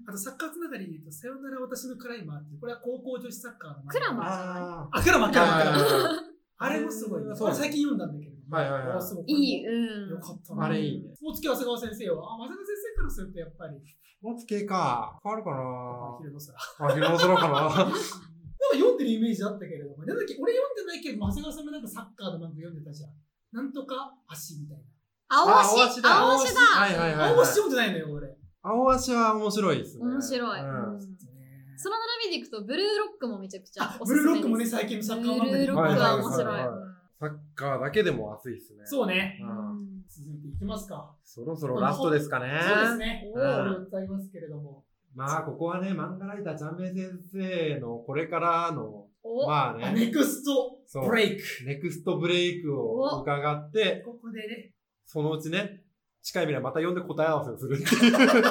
[0.05, 5.83] あとサッカーつながりで言うと、さよなら私のクライマーっていう、これは高校女子サッカーのクラマーああ、クラマー、クラマー、クラマー。
[6.59, 7.35] ああれもすごいね。
[7.35, 8.42] それ最近読んだんだけど。
[8.53, 10.11] はいはいはいあすごくいい、うん。
[10.11, 10.67] よかったな。
[10.67, 11.17] あれいいね。
[11.17, 15.19] スポーツ系長谷川先生は、あ、長谷川先生からするとやっぱり、スポーツ系か。
[15.25, 15.51] 変わるか
[16.21, 16.53] 昼の空。
[16.53, 17.89] なあ、昼の空かな。
[17.89, 17.97] なんか
[18.77, 23.11] 読んでるイメージあったけれども、なんだっけ、俺読んでないけど、長谷川さんもなんかサッカーの漫画読んでたじゃん。
[23.53, 24.85] なんとか足みたいな。
[25.29, 26.21] 青あ足だ。
[26.21, 27.33] 青足だはいはいはい、はい。
[27.33, 28.37] 青足読んでないのよ、俺。
[28.63, 30.05] 青足は面白いですね。
[30.05, 30.61] 面白い。
[31.77, 34.25] その並びでいくと、ブルーロックもめちゃくちゃあお、すすめです。
[34.25, 36.82] ブルーロックもね、最近のサッカー漫画にブルーロックは面白い。
[37.23, 38.81] サッカーだけでも熱いですね。
[38.85, 39.39] そうね。
[39.41, 39.45] う。
[39.45, 41.15] うんん続いていきますか。
[41.23, 42.61] そろそろラストですかね。
[42.61, 43.23] そうですね。
[43.27, 44.83] うんこれを伝えますけれども。
[45.15, 51.43] まあ、ここはね、漫画ライターちゃんめい先生のこれからの、お、まああね、ネクストブレイク。
[51.65, 54.73] ネクストブレイクを伺って、ここでね、
[55.07, 55.83] そのうちね、
[56.23, 58.11] 近い未来また呼んで答え合わせをするっていう。
[58.11, 58.51] で、ここでちな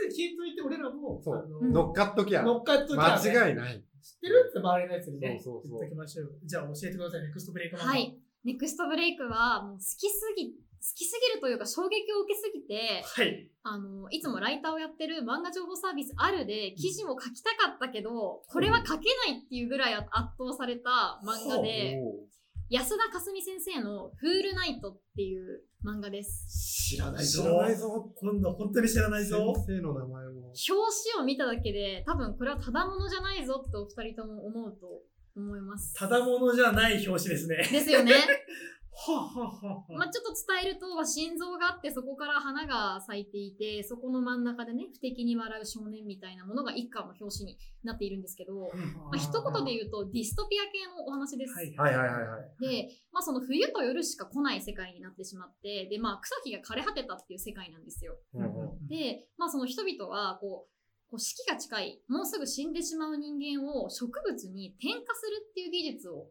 [0.00, 3.84] みに聞いといて、俺らも、そう乗っかっときゃ、乗っかっときゃね間違いない。
[4.02, 4.50] 知ってる？
[4.50, 6.38] って周りのやつにね、そうそうそう言っときましょう。
[6.44, 8.18] じゃあ教えてください、ネクストブレイク漫画はい。
[8.44, 10.54] ネクストブレイクは、もう好きすぎ、好
[10.96, 13.48] きすぎるというか衝撃を受けすぎて、はい。
[13.62, 22.02] あの、いつもライターをやってる漫画情報サービスあるで記事も書きたかったけど、これは書けないっていうぐらい圧倒された漫画で、
[22.68, 26.88] 安田かすみ先生のフールナイトっていう漫画です。
[26.88, 27.44] 知らない知ぞ。
[27.44, 28.10] らないぞ。
[28.16, 29.52] 今度本当に知らない先ぞ。
[29.68, 30.31] 生の名前も。
[30.52, 30.72] 表
[31.14, 34.86] 紙を見ただけで、多分これはただものじゃないぞってお二人とも思うと
[35.36, 35.94] 思います。
[35.94, 37.56] ただものじゃない表紙ですね。
[37.56, 38.12] ですよね。
[39.96, 48.70] まあ、ちょっと伝えると、まあ心臓があって、そこから花が咲いていて、そこの真ん中でね、不敵に笑う少年みたいなものが一巻の表紙になっているんですけど、
[49.10, 51.54] まあ、一言で言うと、ディストピア系のお話です。
[51.54, 52.86] はいはいはいはいはい。
[52.86, 58.18] で、まあ、その冬と夜しか来ない世界になってしまって、で、まあ、草木が枯れ果てたっていう世界なんですよ。
[58.88, 60.72] で、まあ、その人々は、こう、
[61.12, 66.28] こう死期が近い、もうすぐ死んでしまう人間を植物に転化するっていう技術を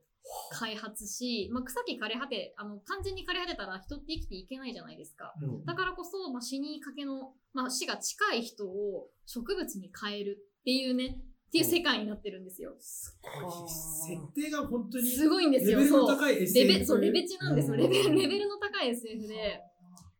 [0.52, 5.34] 開発し、まあ、草木枯れ果て、あの、完全に枯れ果てたら人って生きていけないじゃないですか。
[5.42, 11.18] うんだからこそ、まあ、死にかけの、まあ、死が近い人を植物に変えるっていうね、
[11.52, 13.70] っていう世界になってるんもすごい。
[13.70, 15.80] 設定が本当にすごいんですよ。
[15.80, 16.68] レベルのそう高い SF。
[16.68, 17.74] レベそう、レベチなんですよ。
[17.74, 19.60] うんレベル、レベルの高い SF で、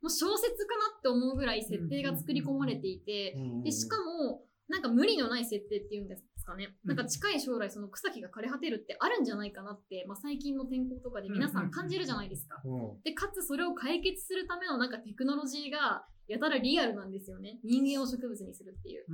[0.02, 6.76] もう小説かなって思うぐらい設定が作り込まれていて、で、しかも、なんか無理のない設定っていうんですかね。
[6.84, 12.62] なんか近い将来その草木が枯れ果てるってあるんじゃないかなって、まあ最近の天候とかで皆さん感じるじゃないですか。
[12.64, 17.60] うんで、かつそれを解決するためのなんかテクノロジーがやたらリアルなんですよね。
[17.64, 19.06] 人間を植物にするっていう。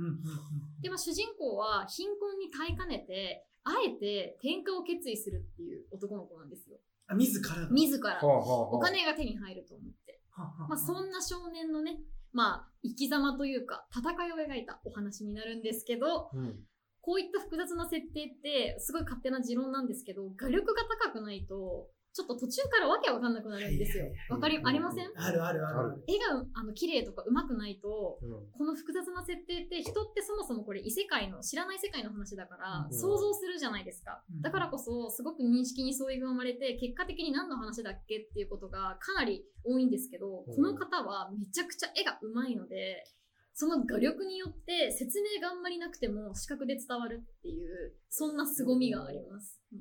[0.82, 6.78] で、まあ主人公は貧困に耐えかねて、あえて転化を決意するっていう男の子なんですよ。
[7.08, 7.68] あ自らが。
[7.70, 8.18] 自ら。
[8.22, 10.08] お金が手に入ると思って。
[10.68, 11.98] まあ、そんな少年のね、
[12.32, 16.56] まあ、生き様というか、戦いを描いたお話になるんですけど、うん
[17.00, 24.06] こういった複雑な設定って、すごい勝手な持論なんですけど、画力が高くないと、ちょっと途中からわけわかんなくなるんですよ。
[24.30, 25.06] わかり、うんありません？
[25.14, 26.02] あるあるある。
[26.08, 28.30] 絵が、あの、綺麗とか上手くないと、うん。
[28.50, 32.98] この複雑な設定って人ってそもそもこれ異世界の知らない世界の話だからうん。
[32.98, 34.24] 想像するじゃないですか。
[34.34, 34.42] うん。
[34.42, 40.56] だからこそすごく認識に相違が生まれて結果的に何の話だっけっていうことがかなり多いんですけどうん。
[40.56, 43.04] この方はめちゃくちゃ絵が上手いので
[43.58, 49.80] その画力によって説明があんまりなくても視覚で伝わるっていうそんな凄みがあります、うん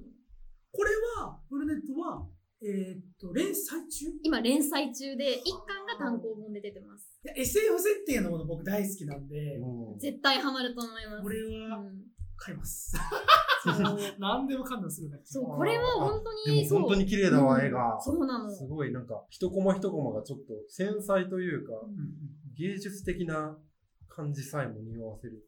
[0.77, 2.27] これは、ブルネットは、
[2.61, 4.05] えーっと、連載中？
[4.05, 7.19] い今連載中で1巻が単行本で出てます。
[7.23, 9.97] や SF 設定のもの僕大好きなんで、うん。
[9.97, 11.23] 絶対ハマると思います。
[11.23, 11.89] これうはん
[12.35, 12.93] 買います。
[13.65, 13.99] そう。
[14.19, 15.27] 何でも感動するんだけど。
[15.27, 17.65] そうこれは本当でに本当に綺麗だわ、うん。
[17.65, 17.97] 絵が。
[17.99, 18.51] そうなの。
[18.51, 21.73] すごいなんか、一コマ一コマがちょっと繊細というか、
[22.55, 23.57] 芸術的な
[24.17, 25.45] 感じさえも匂わせる。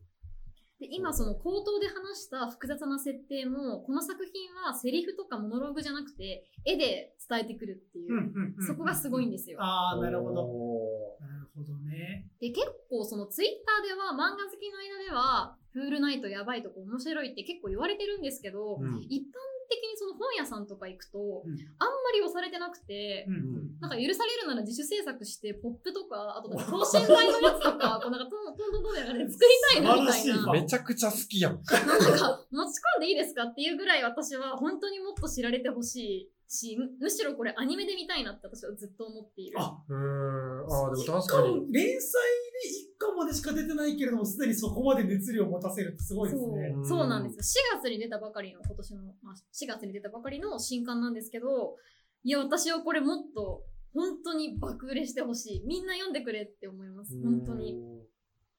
[0.80, 9.58] で今その口頭で話した複雑な設定もこの作品はセリフとかモノローグじゃなくて絵で伝えてくるっていう、うんうんうんそこがすごいんですよ。
[9.62, 10.44] ああ、なるほど。
[10.44, 12.28] おなるほどね。
[12.40, 19.36] で結構そのツイッターでは漫画好きの間では「フールナイトやばいとこ面白い」って結構言われてるんですけど、ーうん一般
[19.70, 31.54] 的にその本屋さんとか行くと、うんあんまり押されてなくて、うんうんなんか許されるなら自主制作してポップとかあとなんか等身大のやつとか こうなんかトントントントンみたいな感じで作りたいなみたいなめちゃくちゃ好きやん。
[31.54, 39.58] なんか持ち込んでいいですかっていうぐらい私は本当にもっと知られてほしいし、むむしろこれアニメで見たいなって私はずっと思っている。
[39.62, 40.74] あうーん。
[40.74, 41.56] ああ、でも確しかかに。
[41.56, 46.72] も連載で1巻までしか出てないけれども、すでにそこまで熱量を持たせるってすごいですね。
[46.76, 47.78] そうそうなんですよ。
[47.78, 51.76] 4月に出たばかりの、今年の、まあ、4月に出たばかりの新刊なんですけど、
[52.24, 55.64] いや、私はこれもっと、本当に爆売れしてほしい。
[55.66, 57.20] みんな読んでくれって思います。
[57.24, 57.76] 本当に。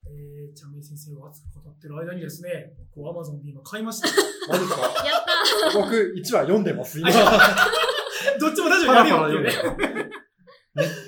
[0.06, 4.08] えー、ちゃんめい先生が熱く語ってる間にですね、僕、アマゾンで今買いました。
[4.48, 4.80] マジか？
[4.80, 7.10] やった僕、1話読んでます、今。
[8.40, 10.09] どっちも大丈夫パラやパラ読んでるよっていうね。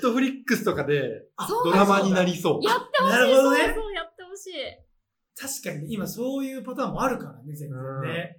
[0.03, 1.23] トフリックスとかで
[1.63, 2.65] ドラマになりそう。
[2.65, 3.11] やってほしい。
[3.11, 4.51] なるほどねそうそう、やってほしい。
[5.35, 7.69] 確かにね、今そういうパターンもあるからね、全然
[8.01, 8.37] ね。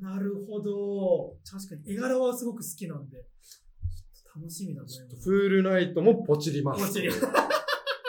[0.00, 1.36] なるほど。
[1.44, 5.30] 確かに絵柄はすごく好きなんで、ちょっと楽しみだと思います。
[5.30, 6.82] フールナイトもポチります。
[6.82, 7.16] もちろん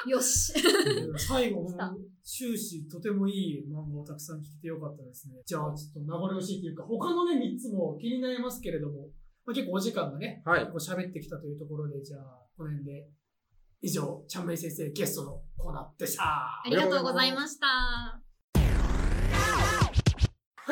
[0.09, 0.53] よし。
[1.27, 1.67] 最後
[2.23, 5.35] 終始とてもいい漫画をたくさん聞けてよかったですね。
[5.45, 9.09] じゃあ、ちょっと名残惜しいというか、他のね、3つも気になりますけれども、
[9.45, 10.65] まあ、結構お時間がね、はい。
[10.65, 13.07] 結構喋ってきたというところで、じゃあ、この辺で、
[13.81, 16.23] 以上、ちゃんめい先生ゲストのコーナーでした。
[16.23, 17.65] ありがとうございました。
[17.65, 18.21] は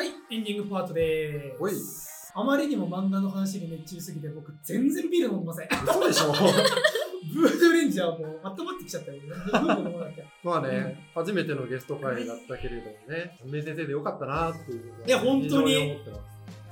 [0.04, 2.32] い、エンディングパートでおいす。
[2.32, 5.68] あまりにも漫画の話に熱中すぎて、僕、全然ビール飲んでません。
[5.84, 6.30] そうでしょ
[7.34, 9.20] ブードゥレンジャーもう温まってきちゃったよ。
[9.20, 10.24] ブードゥ飲まなきゃ。
[10.44, 16.16] まあね、初めてのゲスト会だったけれどもね、名先生でよかったなっていういや本当に非常思ってま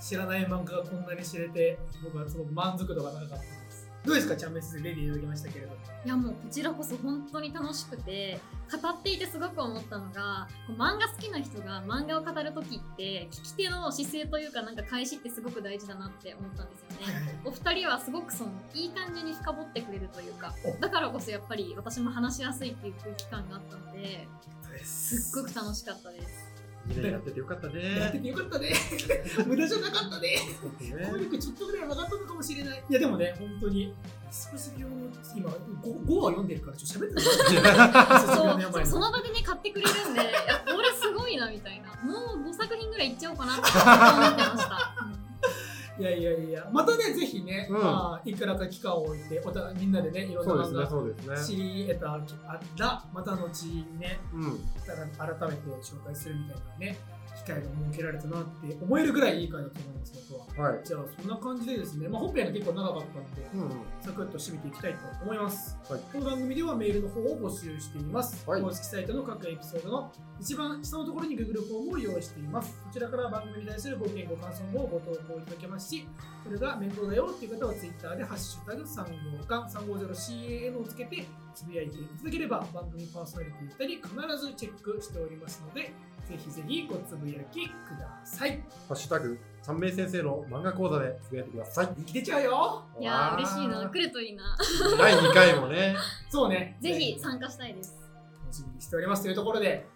[0.01, 0.11] す。
[0.11, 3.58] 知らない漫画がこんなに知れて、僕はすごく満足度が高かった。
[4.09, 5.77] どうですか、ちゃんめい先生、レディーいただきましたけれども。
[6.05, 8.41] いやもうこちらこそ本当に楽しくて
[8.73, 17.41] 語っていてすごく思ったのがこう漫画好きな人が漫画を語る時って聞き手の姿勢というかなんか返しってすごく大事だなって思ったんですよね。
[17.45, 24.27] お二人はすごくそのいい感じに深掘ってくれるというかおだからこそやっぱり私も話しやすいっていう空気感があったので
[24.83, 26.48] すっごく楽しかったです。
[26.89, 27.73] 2年やっててよかったや
[28.09, 28.23] ってね。
[28.23, 28.73] てよかったね。
[29.47, 30.29] 無駄じゃなかったね。
[30.97, 32.85] ね語力ちょっとぐらい上がったのかもしれない。
[32.89, 33.95] いやでもね、本当に、
[34.31, 38.27] 少し病の今 5, 5話読んでるからちょっと喋ってない。
[38.37, 44.98] その病その場でね買ってくれるんでいやこれすごいなみたいなもう5作品ぐらいいっちゃおうかなって思ってました。
[45.99, 51.65] うんいやいやいや、またね、ぜひね、うんまあ、いくらか期間を置いて、お互いみんなでね、いろんなそうですね、漫画そうです知ね。
[51.65, 54.59] り得たら、また後にね、うん。
[55.19, 56.99] 改めて紹介するみたいなね、
[57.45, 60.71] 機会が設けられたなって思えるぐらいいい回だと思います、僕は。
[60.71, 60.81] はい。
[60.85, 63.71] じゃあ、そんな感じでですね、まあ、本編が結構長かったんで、うんうん。
[64.01, 65.77] サクッと締めていきたいと思います。
[65.89, 68.49] はいこの番組ではメールの方を募集しています。
[68.49, 72.77] はい公式サイトの各エピソードの一番下のところに Google フォームを用意しています。
[72.85, 76.07] こちらから番組に対するご意見、ご感想もご投稿いただけますし、
[76.45, 81.25] それが面倒だよっていう方は Twitter でハッシュタグ3号館 350CAN をつけて
[81.55, 85.93] つぶやいていただければ番組パーソナリティ2人必ずチェックしておりますので、
[86.29, 88.63] ぜひぜひごつぶやきください。
[88.87, 91.89] ハッシュタグ、三名先生の漫画講座でつぶやいてください。
[91.97, 94.59] 生きてちゃうよいやー嬉しいな来るといいな
[94.99, 95.97] 第2回もね、
[96.29, 96.77] そうね。
[96.83, 97.97] ぜひ参加したいです。
[98.45, 99.87] 楽しみにしておりますというところで、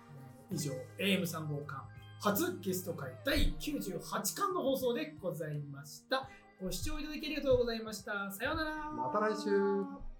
[0.50, 1.82] 以上、AM3 号館
[2.20, 6.28] 初ゲスト会第98巻の放送でございました。
[6.62, 8.30] ご視聴いただきありがとうございました。
[8.30, 8.90] さようなら。
[8.90, 10.11] また来週。